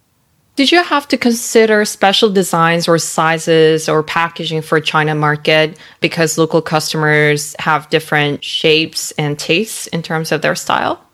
Did 0.57 0.71
you 0.71 0.83
have 0.83 1.07
to 1.09 1.17
consider 1.17 1.85
special 1.85 2.29
designs 2.29 2.87
or 2.87 2.97
sizes 2.97 3.89
or 3.89 4.03
packaging 4.03 4.61
for 4.61 4.79
China 4.79 5.15
market 5.15 5.77
because 6.01 6.37
local 6.37 6.61
customers 6.61 7.55
have 7.59 7.89
different 7.89 8.43
shapes 8.43 9.11
and 9.17 9.39
tastes 9.39 9.87
in 9.87 10.01
terms 10.01 10.31
of 10.31 10.41
their 10.41 10.55
style? 10.55 11.04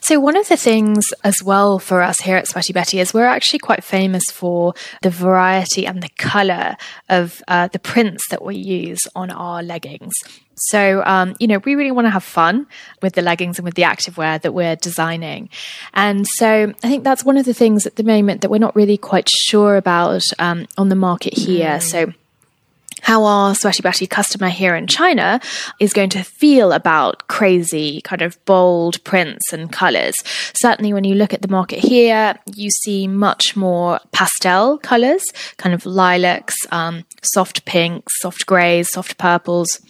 So, 0.00 0.18
one 0.20 0.36
of 0.36 0.48
the 0.48 0.56
things 0.56 1.12
as 1.24 1.42
well 1.42 1.78
for 1.78 2.02
us 2.02 2.20
here 2.20 2.36
at 2.36 2.48
Sweaty 2.48 2.72
Betty 2.72 3.00
is 3.00 3.14
we're 3.14 3.24
actually 3.24 3.58
quite 3.58 3.84
famous 3.84 4.30
for 4.30 4.74
the 5.02 5.10
variety 5.10 5.86
and 5.86 6.02
the 6.02 6.10
colour 6.16 6.76
of 7.08 7.42
uh, 7.48 7.68
the 7.68 7.78
prints 7.78 8.28
that 8.28 8.44
we 8.44 8.56
use 8.56 9.06
on 9.14 9.30
our 9.30 9.62
leggings. 9.62 10.14
So, 10.60 11.02
um, 11.06 11.34
you 11.38 11.46
know, 11.46 11.58
we 11.58 11.74
really 11.74 11.90
want 11.90 12.06
to 12.06 12.10
have 12.10 12.22
fun 12.22 12.66
with 13.00 13.14
the 13.14 13.22
leggings 13.22 13.58
and 13.58 13.64
with 13.64 13.74
the 13.74 13.82
activewear 13.82 14.40
that 14.42 14.52
we're 14.52 14.76
designing. 14.76 15.48
And 15.94 16.26
so 16.26 16.74
I 16.82 16.88
think 16.88 17.02
that's 17.02 17.24
one 17.24 17.38
of 17.38 17.46
the 17.46 17.54
things 17.54 17.86
at 17.86 17.96
the 17.96 18.04
moment 18.04 18.42
that 18.42 18.50
we're 18.50 18.58
not 18.58 18.76
really 18.76 18.98
quite 18.98 19.28
sure 19.28 19.76
about 19.76 20.30
um, 20.38 20.66
on 20.76 20.90
the 20.90 20.96
market 20.96 21.34
here. 21.34 21.78
Mm. 21.78 21.82
So, 21.82 22.12
how 23.10 23.24
our 23.24 23.56
Sweaty 23.56 23.82
Betty 23.82 24.06
customer 24.06 24.48
here 24.48 24.76
in 24.76 24.86
China 24.86 25.40
is 25.80 25.92
going 25.92 26.10
to 26.10 26.22
feel 26.22 26.70
about 26.70 27.26
crazy, 27.26 28.00
kind 28.02 28.22
of 28.22 28.38
bold 28.44 29.02
prints 29.02 29.52
and 29.52 29.72
colors. 29.72 30.22
Certainly, 30.54 30.92
when 30.92 31.02
you 31.02 31.16
look 31.16 31.34
at 31.34 31.42
the 31.42 31.48
market 31.48 31.80
here, 31.80 32.38
you 32.54 32.70
see 32.70 33.08
much 33.08 33.56
more 33.56 33.98
pastel 34.12 34.78
colors, 34.78 35.24
kind 35.56 35.74
of 35.74 35.86
lilacs, 35.86 36.54
um, 36.70 37.04
soft 37.20 37.64
pinks, 37.64 38.20
soft 38.20 38.46
grays, 38.46 38.90
soft 38.90 39.18
purples 39.18 39.80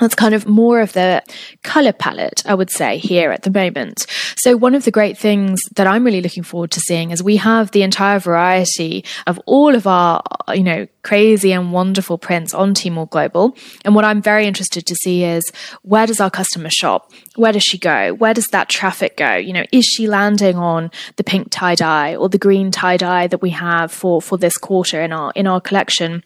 that's 0.00 0.16
kind 0.16 0.34
of 0.34 0.46
more 0.46 0.80
of 0.80 0.92
the 0.92 1.22
color 1.62 1.92
palette, 1.92 2.42
I 2.46 2.54
would 2.54 2.70
say, 2.70 2.98
here 2.98 3.30
at 3.30 3.42
the 3.42 3.50
moment. 3.50 4.06
So, 4.36 4.56
one 4.56 4.74
of 4.74 4.84
the 4.84 4.90
great 4.90 5.16
things 5.16 5.60
that 5.76 5.86
I'm 5.86 6.04
really 6.04 6.20
looking 6.20 6.42
forward 6.42 6.72
to 6.72 6.80
seeing 6.80 7.12
is 7.12 7.22
we 7.22 7.36
have 7.36 7.70
the 7.70 7.82
entire 7.82 8.18
variety 8.18 9.04
of 9.28 9.38
all 9.46 9.74
of 9.74 9.86
our, 9.86 10.22
you 10.52 10.64
know, 10.64 10.88
crazy 11.02 11.52
and 11.52 11.72
wonderful 11.72 12.18
prints 12.18 12.52
on 12.52 12.74
Tmall 12.74 13.08
Global. 13.08 13.56
And 13.84 13.94
what 13.94 14.04
I'm 14.04 14.20
very 14.20 14.46
interested 14.46 14.84
to 14.86 14.96
see 14.96 15.22
is 15.22 15.52
where 15.82 16.06
does 16.06 16.20
our 16.20 16.30
customer 16.30 16.70
shop? 16.70 17.12
Where 17.36 17.52
does 17.52 17.62
she 17.62 17.78
go? 17.78 18.14
Where 18.14 18.34
does 18.34 18.48
that 18.48 18.68
traffic 18.68 19.16
go? 19.16 19.36
You 19.36 19.52
know, 19.52 19.64
is 19.70 19.84
she 19.84 20.08
landing 20.08 20.56
on 20.56 20.90
the 21.16 21.24
pink 21.24 21.48
tie 21.50 21.76
dye 21.76 22.16
or 22.16 22.28
the 22.28 22.38
green 22.38 22.72
tie 22.72 22.96
dye 22.96 23.28
that 23.28 23.42
we 23.42 23.50
have 23.50 23.92
for, 23.92 24.20
for 24.20 24.38
this 24.38 24.58
quarter 24.58 25.00
in 25.00 25.12
our, 25.12 25.32
in 25.36 25.46
our 25.46 25.60
collection? 25.60 26.24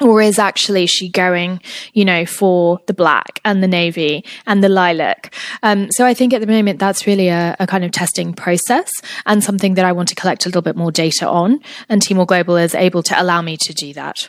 Or 0.00 0.20
is 0.20 0.38
actually 0.38 0.86
she 0.86 1.08
going, 1.08 1.60
you 1.92 2.04
know, 2.04 2.26
for 2.26 2.80
the 2.86 2.94
black 2.94 3.40
and 3.44 3.62
the 3.62 3.68
navy 3.68 4.24
and 4.46 4.62
the 4.62 4.68
lilac? 4.68 5.32
Um, 5.62 5.92
so 5.92 6.04
I 6.04 6.14
think 6.14 6.32
at 6.32 6.40
the 6.40 6.46
moment 6.46 6.80
that's 6.80 7.06
really 7.06 7.28
a, 7.28 7.54
a, 7.60 7.66
kind 7.66 7.84
of 7.84 7.92
testing 7.92 8.32
process 8.34 8.90
and 9.26 9.44
something 9.44 9.74
that 9.74 9.84
I 9.84 9.92
want 9.92 10.08
to 10.08 10.14
collect 10.16 10.44
a 10.44 10.48
little 10.48 10.62
bit 10.62 10.76
more 10.76 10.90
data 10.90 11.28
on. 11.28 11.60
And 11.88 12.02
Tmall 12.02 12.26
Global 12.26 12.56
is 12.56 12.74
able 12.74 13.02
to 13.04 13.20
allow 13.20 13.42
me 13.42 13.56
to 13.58 13.72
do 13.72 13.92
that. 13.92 14.28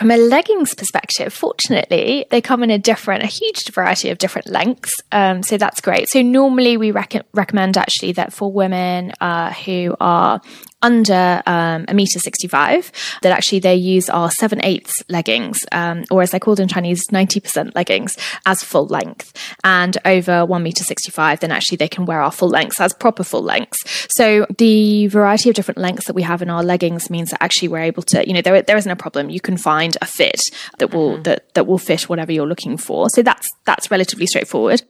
From 0.00 0.10
a 0.10 0.16
leggings 0.16 0.74
perspective, 0.74 1.30
fortunately, 1.30 2.24
they 2.30 2.40
come 2.40 2.62
in 2.62 2.70
a 2.70 2.78
different, 2.78 3.22
a 3.22 3.26
huge 3.26 3.70
variety 3.70 4.08
of 4.08 4.16
different 4.16 4.48
lengths. 4.48 4.94
Um, 5.12 5.42
so 5.42 5.58
that's 5.58 5.82
great. 5.82 6.08
So 6.08 6.22
normally 6.22 6.78
we 6.78 6.90
rec- 6.90 7.26
recommend 7.34 7.76
actually 7.76 8.12
that 8.12 8.32
for 8.32 8.50
women 8.50 9.12
uh, 9.20 9.52
who 9.52 9.94
are 10.00 10.40
under 10.82 11.42
um, 11.46 11.84
a 11.88 11.94
meter 11.94 12.18
65 12.18 12.92
that 13.22 13.32
actually 13.32 13.58
they 13.58 13.74
use 13.74 14.08
our 14.08 14.30
7 14.30 14.60
eighths 14.64 15.02
leggings 15.08 15.58
um, 15.72 16.04
or 16.10 16.22
as 16.22 16.30
they're 16.30 16.40
called 16.40 16.60
in 16.60 16.68
chinese 16.68 17.06
90% 17.08 17.74
leggings 17.74 18.16
as 18.46 18.62
full 18.62 18.86
length. 18.86 19.32
And 19.64 19.96
over 20.04 20.44
1 20.46 20.62
meter 20.62 20.84
65 20.84 21.40
then 21.40 21.52
actually 21.52 21.76
they 21.76 21.88
can 21.88 22.06
wear 22.06 22.22
our 22.22 22.32
full 22.32 22.48
lengths 22.48 22.80
as 22.80 22.92
proper 22.92 23.24
full 23.24 23.42
lengths. 23.42 23.84
So 24.14 24.46
the 24.58 25.06
variety 25.08 25.50
of 25.50 25.54
different 25.54 25.78
lengths 25.78 26.06
that 26.06 26.14
we 26.14 26.22
have 26.22 26.42
in 26.42 26.50
our 26.50 26.62
leggings 26.62 27.10
means 27.10 27.30
that 27.30 27.42
actually 27.42 27.68
we're 27.68 27.80
able 27.80 28.02
to 28.04 28.26
you 28.26 28.32
know 28.32 28.42
there, 28.42 28.62
there 28.62 28.76
isn't 28.76 28.90
a 28.90 28.96
problem. 28.96 29.30
You 29.30 29.40
can 29.40 29.56
find 29.56 29.96
a 30.00 30.06
fit 30.06 30.40
that 30.78 30.92
will 30.92 31.14
mm-hmm. 31.14 31.22
that, 31.22 31.54
that 31.54 31.66
will 31.66 31.78
fit 31.78 32.08
whatever 32.08 32.32
you're 32.32 32.46
looking 32.46 32.76
for. 32.76 33.08
So 33.10 33.22
that's 33.22 33.50
that's 33.64 33.90
relatively 33.90 34.26
straightforward. 34.26 34.82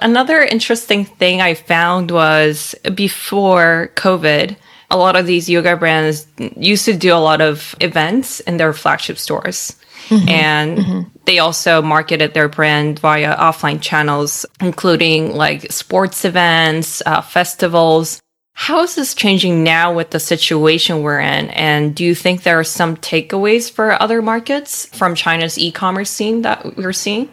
Another 0.00 0.42
interesting 0.42 1.04
thing 1.04 1.40
I 1.40 1.54
found 1.54 2.10
was 2.10 2.74
before 2.94 3.92
COVID, 3.94 4.56
a 4.92 4.96
lot 4.96 5.16
of 5.16 5.26
these 5.26 5.48
yoga 5.48 5.76
brands 5.76 6.26
used 6.38 6.84
to 6.84 6.94
do 6.94 7.12
a 7.14 7.16
lot 7.16 7.40
of 7.40 7.74
events 7.80 8.40
in 8.40 8.58
their 8.58 8.72
flagship 8.72 9.18
stores. 9.18 9.74
Mm-hmm. 10.08 10.28
And 10.28 10.78
mm-hmm. 10.78 11.18
they 11.24 11.38
also 11.38 11.80
marketed 11.80 12.34
their 12.34 12.48
brand 12.48 12.98
via 12.98 13.36
offline 13.36 13.80
channels, 13.80 14.44
including 14.60 15.34
like 15.34 15.72
sports 15.72 16.24
events, 16.24 17.02
uh, 17.06 17.22
festivals. 17.22 18.20
How 18.52 18.82
is 18.82 18.94
this 18.94 19.14
changing 19.14 19.64
now 19.64 19.94
with 19.94 20.10
the 20.10 20.20
situation 20.20 21.02
we're 21.02 21.20
in? 21.20 21.48
And 21.50 21.94
do 21.94 22.04
you 22.04 22.14
think 22.14 22.42
there 22.42 22.58
are 22.58 22.64
some 22.64 22.96
takeaways 22.98 23.70
for 23.70 24.00
other 24.00 24.20
markets 24.20 24.86
from 24.94 25.14
China's 25.14 25.58
e 25.58 25.72
commerce 25.72 26.10
scene 26.10 26.42
that 26.42 26.76
we're 26.76 26.92
seeing? 26.92 27.32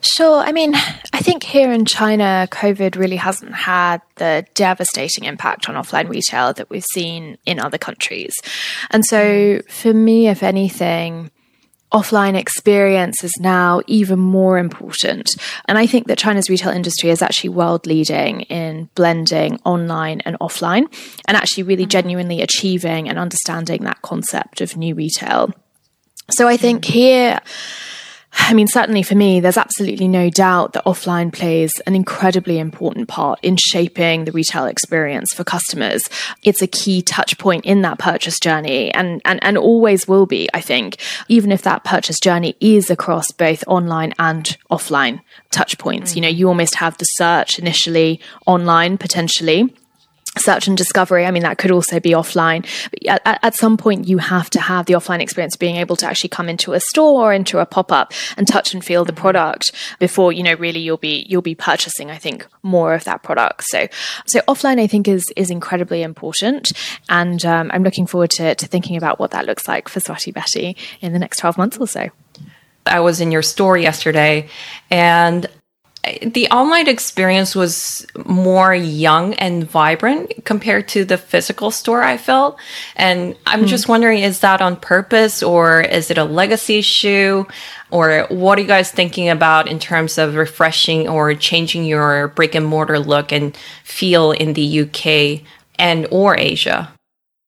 Sure. 0.00 0.38
I 0.38 0.52
mean, 0.52 0.74
I 0.74 1.20
think 1.20 1.42
here 1.42 1.72
in 1.72 1.84
China, 1.84 2.48
COVID 2.50 2.96
really 2.96 3.16
hasn't 3.16 3.54
had 3.54 4.00
the 4.16 4.46
devastating 4.54 5.24
impact 5.24 5.68
on 5.68 5.74
offline 5.74 6.08
retail 6.08 6.52
that 6.54 6.70
we've 6.70 6.84
seen 6.84 7.38
in 7.46 7.58
other 7.58 7.78
countries. 7.78 8.34
And 8.90 9.04
so 9.04 9.60
for 9.68 9.92
me, 9.92 10.28
if 10.28 10.42
anything, 10.42 11.30
offline 11.92 12.36
experience 12.36 13.22
is 13.22 13.32
now 13.38 13.80
even 13.86 14.18
more 14.18 14.58
important. 14.58 15.30
And 15.66 15.78
I 15.78 15.86
think 15.86 16.08
that 16.08 16.18
China's 16.18 16.50
retail 16.50 16.72
industry 16.72 17.10
is 17.10 17.22
actually 17.22 17.50
world 17.50 17.86
leading 17.86 18.42
in 18.42 18.90
blending 18.94 19.60
online 19.64 20.20
and 20.22 20.38
offline 20.40 20.92
and 21.26 21.36
actually 21.36 21.62
really 21.62 21.84
mm-hmm. 21.84 21.90
genuinely 21.90 22.42
achieving 22.42 23.08
and 23.08 23.18
understanding 23.18 23.84
that 23.84 24.02
concept 24.02 24.60
of 24.60 24.76
new 24.76 24.94
retail. 24.94 25.52
So 26.30 26.48
I 26.48 26.56
think 26.56 26.84
here, 26.84 27.40
I 28.38 28.54
mean, 28.54 28.68
certainly 28.68 29.02
for 29.02 29.14
me, 29.14 29.40
there's 29.40 29.56
absolutely 29.56 30.06
no 30.06 30.30
doubt 30.30 30.74
that 30.74 30.84
offline 30.84 31.32
plays 31.32 31.80
an 31.80 31.94
incredibly 31.94 32.58
important 32.58 33.08
part 33.08 33.40
in 33.42 33.56
shaping 33.56 34.24
the 34.24 34.32
retail 34.32 34.66
experience 34.66 35.32
for 35.32 35.42
customers. 35.42 36.08
It's 36.42 36.62
a 36.62 36.66
key 36.66 37.02
touch 37.02 37.38
point 37.38 37.64
in 37.64 37.82
that 37.82 37.98
purchase 37.98 38.38
journey 38.38 38.92
and, 38.92 39.20
and, 39.24 39.42
and 39.42 39.58
always 39.58 40.06
will 40.06 40.26
be, 40.26 40.48
I 40.54 40.60
think, 40.60 40.98
even 41.28 41.50
if 41.50 41.62
that 41.62 41.82
purchase 41.82 42.20
journey 42.20 42.54
is 42.60 42.90
across 42.90 43.32
both 43.32 43.64
online 43.66 44.12
and 44.18 44.56
offline 44.70 45.22
touch 45.50 45.78
points. 45.78 46.12
Mm. 46.12 46.16
You 46.16 46.22
know, 46.22 46.28
you 46.28 46.48
almost 46.48 46.76
have 46.76 46.98
the 46.98 47.04
search 47.04 47.58
initially 47.58 48.20
online 48.46 48.98
potentially 48.98 49.74
search 50.38 50.68
and 50.68 50.76
discovery. 50.76 51.26
I 51.26 51.30
mean, 51.30 51.42
that 51.42 51.58
could 51.58 51.70
also 51.70 52.00
be 52.00 52.10
offline. 52.10 52.66
But 52.90 53.22
at, 53.26 53.38
at, 53.42 53.54
some 53.54 53.76
point, 53.76 54.08
you 54.08 54.18
have 54.18 54.50
to 54.50 54.60
have 54.60 54.86
the 54.86 54.94
offline 54.94 55.20
experience 55.20 55.54
of 55.54 55.60
being 55.60 55.76
able 55.76 55.96
to 55.96 56.06
actually 56.06 56.30
come 56.30 56.48
into 56.48 56.72
a 56.72 56.80
store 56.80 57.22
or 57.22 57.32
into 57.32 57.58
a 57.58 57.66
pop 57.66 57.92
up 57.92 58.12
and 58.36 58.46
touch 58.46 58.74
and 58.74 58.84
feel 58.84 59.04
the 59.04 59.12
product 59.12 59.72
before, 59.98 60.32
you 60.32 60.42
know, 60.42 60.54
really 60.54 60.80
you'll 60.80 60.96
be, 60.96 61.26
you'll 61.28 61.42
be 61.42 61.54
purchasing, 61.54 62.10
I 62.10 62.18
think, 62.18 62.46
more 62.62 62.94
of 62.94 63.04
that 63.04 63.22
product. 63.22 63.64
So, 63.64 63.88
so 64.26 64.40
offline, 64.40 64.80
I 64.80 64.86
think 64.86 65.08
is, 65.08 65.32
is 65.36 65.50
incredibly 65.50 66.02
important. 66.02 66.72
And 67.08 67.44
um, 67.44 67.70
I'm 67.72 67.82
looking 67.82 68.06
forward 68.06 68.30
to, 68.30 68.54
to 68.54 68.66
thinking 68.66 68.96
about 68.96 69.18
what 69.18 69.30
that 69.32 69.46
looks 69.46 69.66
like 69.68 69.88
for 69.88 70.00
Sweaty 70.00 70.32
Betty 70.32 70.76
in 71.00 71.12
the 71.12 71.18
next 71.18 71.38
12 71.38 71.58
months 71.58 71.78
or 71.78 71.86
so. 71.86 72.10
I 72.86 73.00
was 73.00 73.20
in 73.20 73.32
your 73.32 73.42
store 73.42 73.76
yesterday 73.76 74.48
and 74.90 75.46
the 76.22 76.46
online 76.48 76.88
experience 76.88 77.54
was 77.54 78.06
more 78.24 78.74
young 78.74 79.34
and 79.34 79.68
vibrant 79.68 80.44
compared 80.44 80.88
to 80.88 81.04
the 81.04 81.18
physical 81.18 81.70
store 81.70 82.02
I 82.02 82.16
felt. 82.16 82.58
And 82.94 83.36
I'm 83.46 83.64
mm. 83.64 83.66
just 83.66 83.88
wondering, 83.88 84.22
is 84.22 84.40
that 84.40 84.62
on 84.62 84.76
purpose 84.76 85.42
or 85.42 85.80
is 85.80 86.10
it 86.10 86.18
a 86.18 86.24
legacy 86.24 86.78
issue? 86.78 87.44
Or 87.90 88.26
what 88.30 88.58
are 88.58 88.62
you 88.62 88.68
guys 88.68 88.90
thinking 88.90 89.28
about 89.28 89.68
in 89.68 89.78
terms 89.78 90.18
of 90.18 90.34
refreshing 90.34 91.08
or 91.08 91.34
changing 91.34 91.84
your 91.84 92.28
brick 92.28 92.54
and 92.54 92.66
mortar 92.66 92.98
look 92.98 93.32
and 93.32 93.56
feel 93.84 94.32
in 94.32 94.52
the 94.52 94.80
UK 94.80 95.46
and 95.78 96.06
or 96.10 96.38
Asia? 96.38 96.92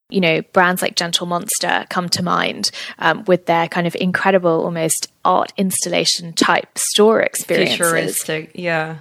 You 0.09 0.21
know, 0.21 0.41
brands 0.53 0.81
like 0.81 0.95
Gentle 0.95 1.27
Monster 1.27 1.85
come 1.89 2.09
to 2.09 2.23
mind 2.23 2.71
um, 2.97 3.25
with 3.25 3.45
their 3.45 3.67
kind 3.67 3.85
of 3.85 3.95
incredible, 3.95 4.63
almost 4.63 5.11
art 5.25 5.51
installation 5.57 6.33
type 6.33 6.77
store 6.77 7.21
experiences. 7.21 7.77
Futuristic, 7.77 8.51
yeah. 8.55 8.99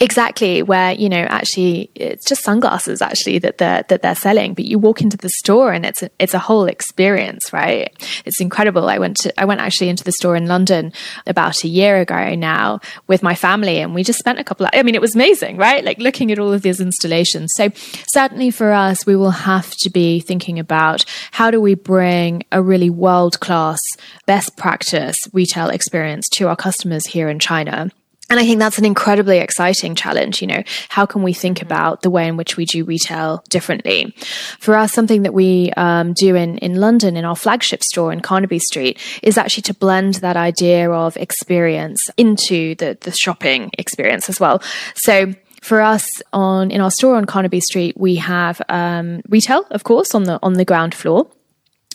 Exactly, 0.00 0.62
where, 0.62 0.92
you 0.92 1.08
know, 1.08 1.22
actually 1.28 1.90
it's 1.94 2.24
just 2.24 2.42
sunglasses 2.42 3.02
actually 3.02 3.38
that 3.38 3.58
they're 3.58 3.84
that 3.88 4.02
they're 4.02 4.14
selling, 4.14 4.54
but 4.54 4.64
you 4.64 4.78
walk 4.78 5.02
into 5.02 5.16
the 5.16 5.28
store 5.28 5.72
and 5.72 5.84
it's 5.84 6.02
a, 6.02 6.10
it's 6.18 6.34
a 6.34 6.38
whole 6.38 6.64
experience, 6.66 7.52
right? 7.52 7.92
It's 8.24 8.40
incredible. 8.40 8.88
I 8.88 8.98
went 8.98 9.18
to 9.18 9.40
I 9.40 9.44
went 9.44 9.60
actually 9.60 9.88
into 9.88 10.04
the 10.04 10.12
store 10.12 10.36
in 10.36 10.46
London 10.46 10.92
about 11.26 11.64
a 11.64 11.68
year 11.68 12.00
ago 12.00 12.34
now 12.34 12.80
with 13.06 13.22
my 13.22 13.34
family 13.34 13.78
and 13.78 13.94
we 13.94 14.02
just 14.02 14.18
spent 14.18 14.38
a 14.38 14.44
couple 14.44 14.66
of, 14.66 14.70
I 14.72 14.82
mean 14.82 14.94
it 14.94 15.00
was 15.00 15.14
amazing, 15.14 15.56
right? 15.56 15.84
Like 15.84 15.98
looking 15.98 16.32
at 16.32 16.38
all 16.38 16.52
of 16.52 16.62
these 16.62 16.80
installations. 16.80 17.52
So 17.54 17.70
certainly 18.06 18.50
for 18.50 18.72
us 18.72 19.04
we 19.04 19.16
will 19.16 19.30
have 19.30 19.74
to 19.76 19.90
be 19.90 20.20
thinking 20.20 20.58
about 20.58 21.04
how 21.32 21.50
do 21.50 21.60
we 21.60 21.74
bring 21.74 22.42
a 22.50 22.62
really 22.62 22.90
world-class 22.90 23.80
best 24.26 24.56
practice 24.56 25.16
retail 25.32 25.67
retail 25.68 25.74
experience 25.74 26.28
to 26.30 26.48
our 26.48 26.56
customers 26.56 27.06
here 27.06 27.28
in 27.28 27.38
China. 27.38 27.90
And 28.30 28.38
I 28.38 28.44
think 28.44 28.58
that's 28.58 28.76
an 28.76 28.84
incredibly 28.84 29.38
exciting 29.38 29.94
challenge. 29.94 30.42
You 30.42 30.48
know, 30.48 30.62
how 30.90 31.06
can 31.06 31.22
we 31.22 31.32
think 31.32 31.62
about 31.62 32.02
the 32.02 32.10
way 32.10 32.28
in 32.28 32.36
which 32.36 32.58
we 32.58 32.66
do 32.66 32.84
retail 32.84 33.42
differently? 33.48 34.14
For 34.60 34.76
us, 34.76 34.92
something 34.92 35.22
that 35.22 35.32
we 35.32 35.72
um, 35.78 36.12
do 36.12 36.36
in, 36.36 36.58
in 36.58 36.74
London 36.74 37.16
in 37.16 37.24
our 37.24 37.36
flagship 37.36 37.82
store 37.82 38.12
in 38.12 38.20
Carnaby 38.20 38.58
Street 38.58 38.98
is 39.22 39.38
actually 39.38 39.62
to 39.62 39.74
blend 39.74 40.16
that 40.16 40.36
idea 40.36 40.90
of 40.90 41.16
experience 41.16 42.10
into 42.18 42.74
the, 42.74 42.98
the 43.00 43.12
shopping 43.12 43.70
experience 43.78 44.28
as 44.28 44.38
well. 44.38 44.60
So, 44.94 45.32
for 45.62 45.80
us 45.80 46.06
on 46.32 46.70
in 46.70 46.80
our 46.80 46.90
store 46.90 47.16
on 47.16 47.24
Carnaby 47.24 47.60
Street, 47.60 47.96
we 47.96 48.16
have 48.16 48.60
um, 48.68 49.22
retail, 49.28 49.64
of 49.70 49.84
course, 49.84 50.14
on 50.14 50.24
the 50.24 50.38
on 50.42 50.52
the 50.52 50.64
ground 50.64 50.94
floor 50.94 51.26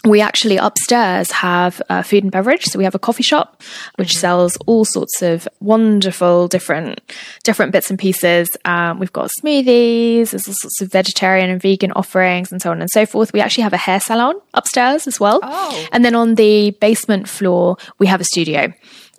we 0.05 0.19
actually 0.19 0.57
upstairs 0.57 1.31
have 1.31 1.81
uh, 1.89 2.01
food 2.01 2.23
and 2.23 2.31
beverage. 2.31 2.65
So 2.65 2.77
we 2.77 2.83
have 2.83 2.95
a 2.95 2.99
coffee 2.99 3.23
shop 3.23 3.61
which 3.95 4.09
mm-hmm. 4.09 4.19
sells 4.19 4.57
all 4.65 4.83
sorts 4.83 5.21
of 5.21 5.47
wonderful 5.61 6.47
different 6.47 6.99
different 7.43 7.71
bits 7.71 7.89
and 7.89 7.97
pieces. 7.97 8.55
Um, 8.65 8.99
we've 8.99 9.13
got 9.13 9.31
smoothies, 9.31 10.31
there's 10.31 10.47
all 10.47 10.53
sorts 10.53 10.81
of 10.81 10.91
vegetarian 10.91 11.49
and 11.49 11.61
vegan 11.61 11.91
offerings, 11.93 12.51
and 12.51 12.61
so 12.61 12.71
on 12.71 12.81
and 12.81 12.89
so 12.89 13.05
forth. 13.05 13.31
We 13.31 13.39
actually 13.39 13.63
have 13.63 13.73
a 13.73 13.77
hair 13.77 13.99
salon 13.99 14.35
upstairs 14.53 15.07
as 15.07 15.19
well. 15.19 15.39
Oh. 15.41 15.87
And 15.93 16.03
then 16.03 16.15
on 16.15 16.35
the 16.35 16.71
basement 16.71 17.29
floor, 17.29 17.77
we 17.97 18.07
have 18.07 18.19
a 18.19 18.25
studio. 18.25 18.73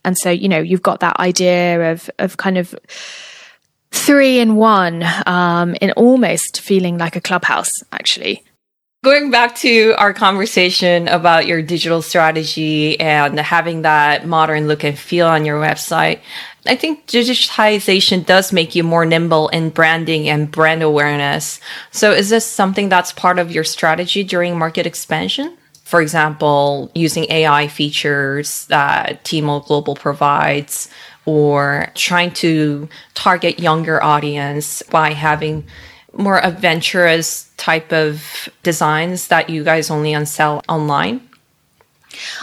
And 0.04 0.18
so 0.18 0.30
you 0.30 0.48
know 0.48 0.58
you've 0.58 0.82
got 0.82 1.00
that 1.00 1.18
idea 1.18 1.92
of 1.92 2.10
of 2.18 2.36
kind 2.36 2.58
of 2.58 2.74
three 3.90 4.38
in 4.38 4.56
one 4.56 5.02
um, 5.24 5.76
in 5.80 5.92
almost 5.92 6.60
feeling 6.60 6.98
like 6.98 7.16
a 7.16 7.20
clubhouse 7.22 7.82
actually 7.92 8.42
Going 9.04 9.30
back 9.30 9.54
to 9.56 9.94
our 9.98 10.14
conversation 10.14 11.08
about 11.08 11.46
your 11.46 11.60
digital 11.60 12.00
strategy 12.00 12.98
and 12.98 13.38
having 13.38 13.82
that 13.82 14.26
modern 14.26 14.66
look 14.66 14.82
and 14.82 14.98
feel 14.98 15.26
on 15.26 15.44
your 15.44 15.60
website, 15.60 16.20
I 16.64 16.74
think 16.74 17.06
digitization 17.06 18.24
does 18.24 18.50
make 18.50 18.74
you 18.74 18.82
more 18.82 19.04
nimble 19.04 19.48
in 19.48 19.68
branding 19.68 20.30
and 20.30 20.50
brand 20.50 20.82
awareness. 20.82 21.60
So, 21.90 22.12
is 22.12 22.30
this 22.30 22.46
something 22.46 22.88
that's 22.88 23.12
part 23.12 23.38
of 23.38 23.52
your 23.52 23.62
strategy 23.62 24.24
during 24.24 24.58
market 24.58 24.86
expansion? 24.86 25.54
For 25.82 26.00
example, 26.00 26.90
using 26.94 27.26
AI 27.28 27.68
features 27.68 28.64
that 28.68 29.22
Tmall 29.24 29.66
Global 29.66 29.96
provides, 29.96 30.88
or 31.26 31.88
trying 31.94 32.30
to 32.34 32.88
target 33.12 33.58
younger 33.58 34.02
audience 34.02 34.80
by 34.80 35.12
having 35.12 35.66
more 36.16 36.44
adventurous 36.44 37.50
type 37.56 37.92
of 37.92 38.48
designs 38.62 39.28
that 39.28 39.50
you 39.50 39.64
guys 39.64 39.90
only 39.90 40.14
on 40.14 40.26
sell 40.26 40.62
online? 40.68 41.20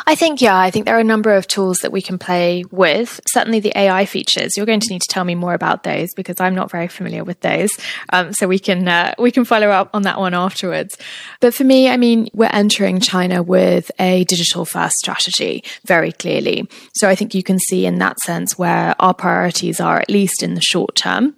I 0.05 0.15
think, 0.15 0.41
yeah, 0.41 0.57
I 0.57 0.71
think 0.71 0.85
there 0.85 0.95
are 0.95 0.99
a 0.99 1.03
number 1.03 1.33
of 1.33 1.47
tools 1.47 1.79
that 1.79 1.91
we 1.91 2.01
can 2.01 2.17
play 2.17 2.63
with. 2.71 3.19
Certainly 3.27 3.61
the 3.61 3.77
AI 3.77 4.05
features. 4.05 4.57
You're 4.57 4.65
going 4.65 4.79
to 4.79 4.89
need 4.89 5.01
to 5.01 5.07
tell 5.07 5.23
me 5.23 5.35
more 5.35 5.53
about 5.53 5.83
those 5.83 6.13
because 6.13 6.39
I'm 6.39 6.55
not 6.55 6.71
very 6.71 6.87
familiar 6.87 7.23
with 7.23 7.39
those. 7.41 7.77
Um, 8.11 8.33
so 8.33 8.47
we 8.47 8.59
can, 8.59 8.87
uh, 8.87 9.13
we 9.17 9.31
can 9.31 9.45
follow 9.45 9.69
up 9.69 9.89
on 9.93 10.03
that 10.03 10.19
one 10.19 10.33
afterwards. 10.33 10.97
But 11.39 11.53
for 11.53 11.63
me, 11.63 11.89
I 11.89 11.97
mean, 11.97 12.27
we're 12.33 12.49
entering 12.51 12.99
China 12.99 13.43
with 13.43 13.91
a 13.99 14.23
digital 14.25 14.65
first 14.65 14.97
strategy 14.97 15.63
very 15.85 16.11
clearly. 16.11 16.69
So 16.93 17.09
I 17.09 17.15
think 17.15 17.33
you 17.33 17.43
can 17.43 17.59
see 17.59 17.85
in 17.85 17.99
that 17.99 18.19
sense 18.19 18.57
where 18.57 18.95
our 18.99 19.13
priorities 19.13 19.79
are, 19.79 19.99
at 19.99 20.09
least 20.09 20.43
in 20.43 20.55
the 20.55 20.61
short 20.61 20.95
term. 20.95 21.35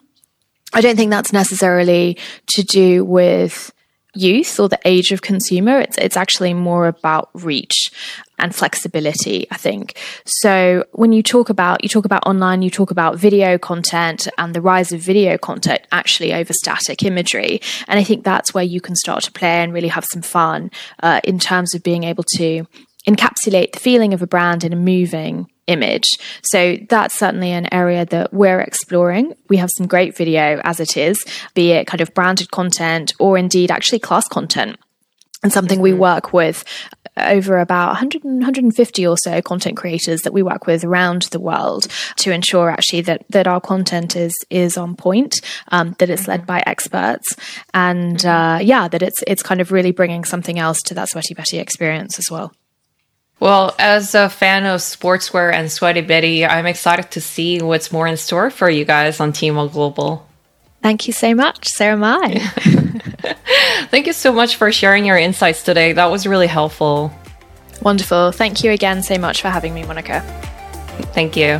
I 0.73 0.81
don't 0.81 0.95
think 0.95 1.11
that's 1.11 1.33
necessarily 1.33 2.17
to 2.47 2.63
do 2.63 3.05
with 3.05 3.71
youth 4.15 4.59
or 4.59 4.69
the 4.69 4.79
age 4.85 5.11
of 5.11 5.21
consumer. 5.21 5.79
It's 5.79 5.97
it's 5.97 6.17
actually 6.17 6.53
more 6.53 6.87
about 6.87 7.29
reach 7.33 7.91
and 8.39 8.53
flexibility, 8.53 9.47
I 9.51 9.57
think. 9.57 9.97
So 10.25 10.85
when 10.91 11.13
you 11.13 11.23
talk 11.23 11.49
about 11.49 11.83
you 11.83 11.89
talk 11.89 12.05
about 12.05 12.25
online, 12.25 12.61
you 12.61 12.69
talk 12.69 12.91
about 12.91 13.17
video 13.17 13.57
content 13.57 14.27
and 14.37 14.53
the 14.53 14.61
rise 14.61 14.91
of 14.91 14.99
video 14.99 15.37
content 15.37 15.81
actually 15.91 16.33
over 16.33 16.53
static 16.53 17.03
imagery, 17.03 17.61
and 17.87 17.99
I 17.99 18.03
think 18.03 18.23
that's 18.23 18.53
where 18.53 18.63
you 18.63 18.81
can 18.81 18.95
start 18.95 19.23
to 19.23 19.31
play 19.31 19.63
and 19.63 19.73
really 19.73 19.87
have 19.87 20.05
some 20.05 20.21
fun 20.21 20.71
uh, 21.01 21.21
in 21.23 21.39
terms 21.39 21.73
of 21.73 21.83
being 21.83 22.03
able 22.03 22.23
to 22.37 22.65
encapsulate 23.07 23.73
the 23.73 23.79
feeling 23.79 24.13
of 24.13 24.21
a 24.21 24.27
brand 24.27 24.63
in 24.63 24.73
a 24.73 24.77
moving 24.77 25.47
image. 25.67 26.09
So 26.43 26.77
that's 26.89 27.15
certainly 27.15 27.51
an 27.51 27.73
area 27.73 28.05
that 28.05 28.33
we're 28.33 28.59
exploring. 28.59 29.33
We 29.49 29.57
have 29.57 29.69
some 29.75 29.87
great 29.87 30.15
video 30.15 30.61
as 30.63 30.79
it 30.79 30.97
is, 30.97 31.25
be 31.53 31.71
it 31.71 31.87
kind 31.87 32.01
of 32.01 32.13
branded 32.13 32.51
content 32.51 33.13
or 33.19 33.37
indeed 33.37 33.71
actually 33.71 33.99
class 33.99 34.27
content. 34.27 34.77
And 35.41 35.51
something 35.51 35.81
we 35.81 35.91
mm-hmm. 35.91 35.99
work 35.99 36.31
with 36.31 36.63
over 37.17 37.59
about 37.59 37.89
100, 37.89 38.23
150 38.23 39.07
or 39.07 39.17
so 39.17 39.41
content 39.41 39.77
creators 39.77 40.21
that 40.21 40.33
we 40.33 40.41
work 40.41 40.65
with 40.65 40.83
around 40.83 41.23
the 41.23 41.39
world 41.39 41.87
to 42.17 42.31
ensure 42.31 42.69
actually 42.69 43.01
that, 43.01 43.25
that 43.29 43.45
our 43.45 43.61
content 43.61 44.15
is, 44.15 44.33
is 44.49 44.77
on 44.77 44.95
point, 44.95 45.41
um, 45.67 45.95
that 45.99 46.09
it's 46.09 46.27
led 46.27 46.41
mm-hmm. 46.41 46.47
by 46.47 46.63
experts 46.65 47.35
and, 47.73 48.17
mm-hmm. 48.17 48.27
uh, 48.27 48.59
yeah, 48.59 48.87
that 48.87 49.01
it's, 49.03 49.21
it's 49.27 49.43
kind 49.43 49.59
of 49.59 49.71
really 49.71 49.91
bringing 49.91 50.23
something 50.23 50.57
else 50.57 50.81
to 50.81 50.93
that 50.93 51.09
Sweaty 51.09 51.33
Betty 51.33 51.59
experience 51.59 52.17
as 52.17 52.31
well. 52.31 52.53
Well, 53.43 53.75
as 53.77 54.15
a 54.15 54.29
fan 54.29 54.65
of 54.65 54.79
sportswear 54.79 55.53
and 55.53 55.69
Sweaty 55.69 55.99
Betty, 55.99 56.45
I'm 56.45 56.65
excited 56.65 57.11
to 57.11 57.19
see 57.19 57.61
what's 57.61 57.91
more 57.91 58.07
in 58.07 58.15
store 58.15 58.49
for 58.49 58.69
you 58.69 58.85
guys 58.85 59.19
on 59.19 59.33
Tmall 59.33 59.69
Global. 59.69 60.25
Thank 60.81 61.07
you 61.07 61.11
so 61.11 61.35
much. 61.35 61.67
So 61.67 61.83
am 61.83 62.05
I. 62.05 62.39
Thank 63.91 64.07
you 64.07 64.13
so 64.13 64.31
much 64.31 64.55
for 64.55 64.71
sharing 64.71 65.03
your 65.05 65.17
insights 65.17 65.61
today. 65.61 65.91
That 65.91 66.05
was 66.05 66.25
really 66.25 66.47
helpful. 66.47 67.11
Wonderful. 67.81 68.31
Thank 68.31 68.63
you 68.63 68.71
again 68.71 69.03
so 69.03 69.17
much 69.17 69.41
for 69.41 69.49
having 69.49 69.73
me, 69.73 69.83
Monica. 69.83 70.21
Thank 71.11 71.35
you. 71.35 71.59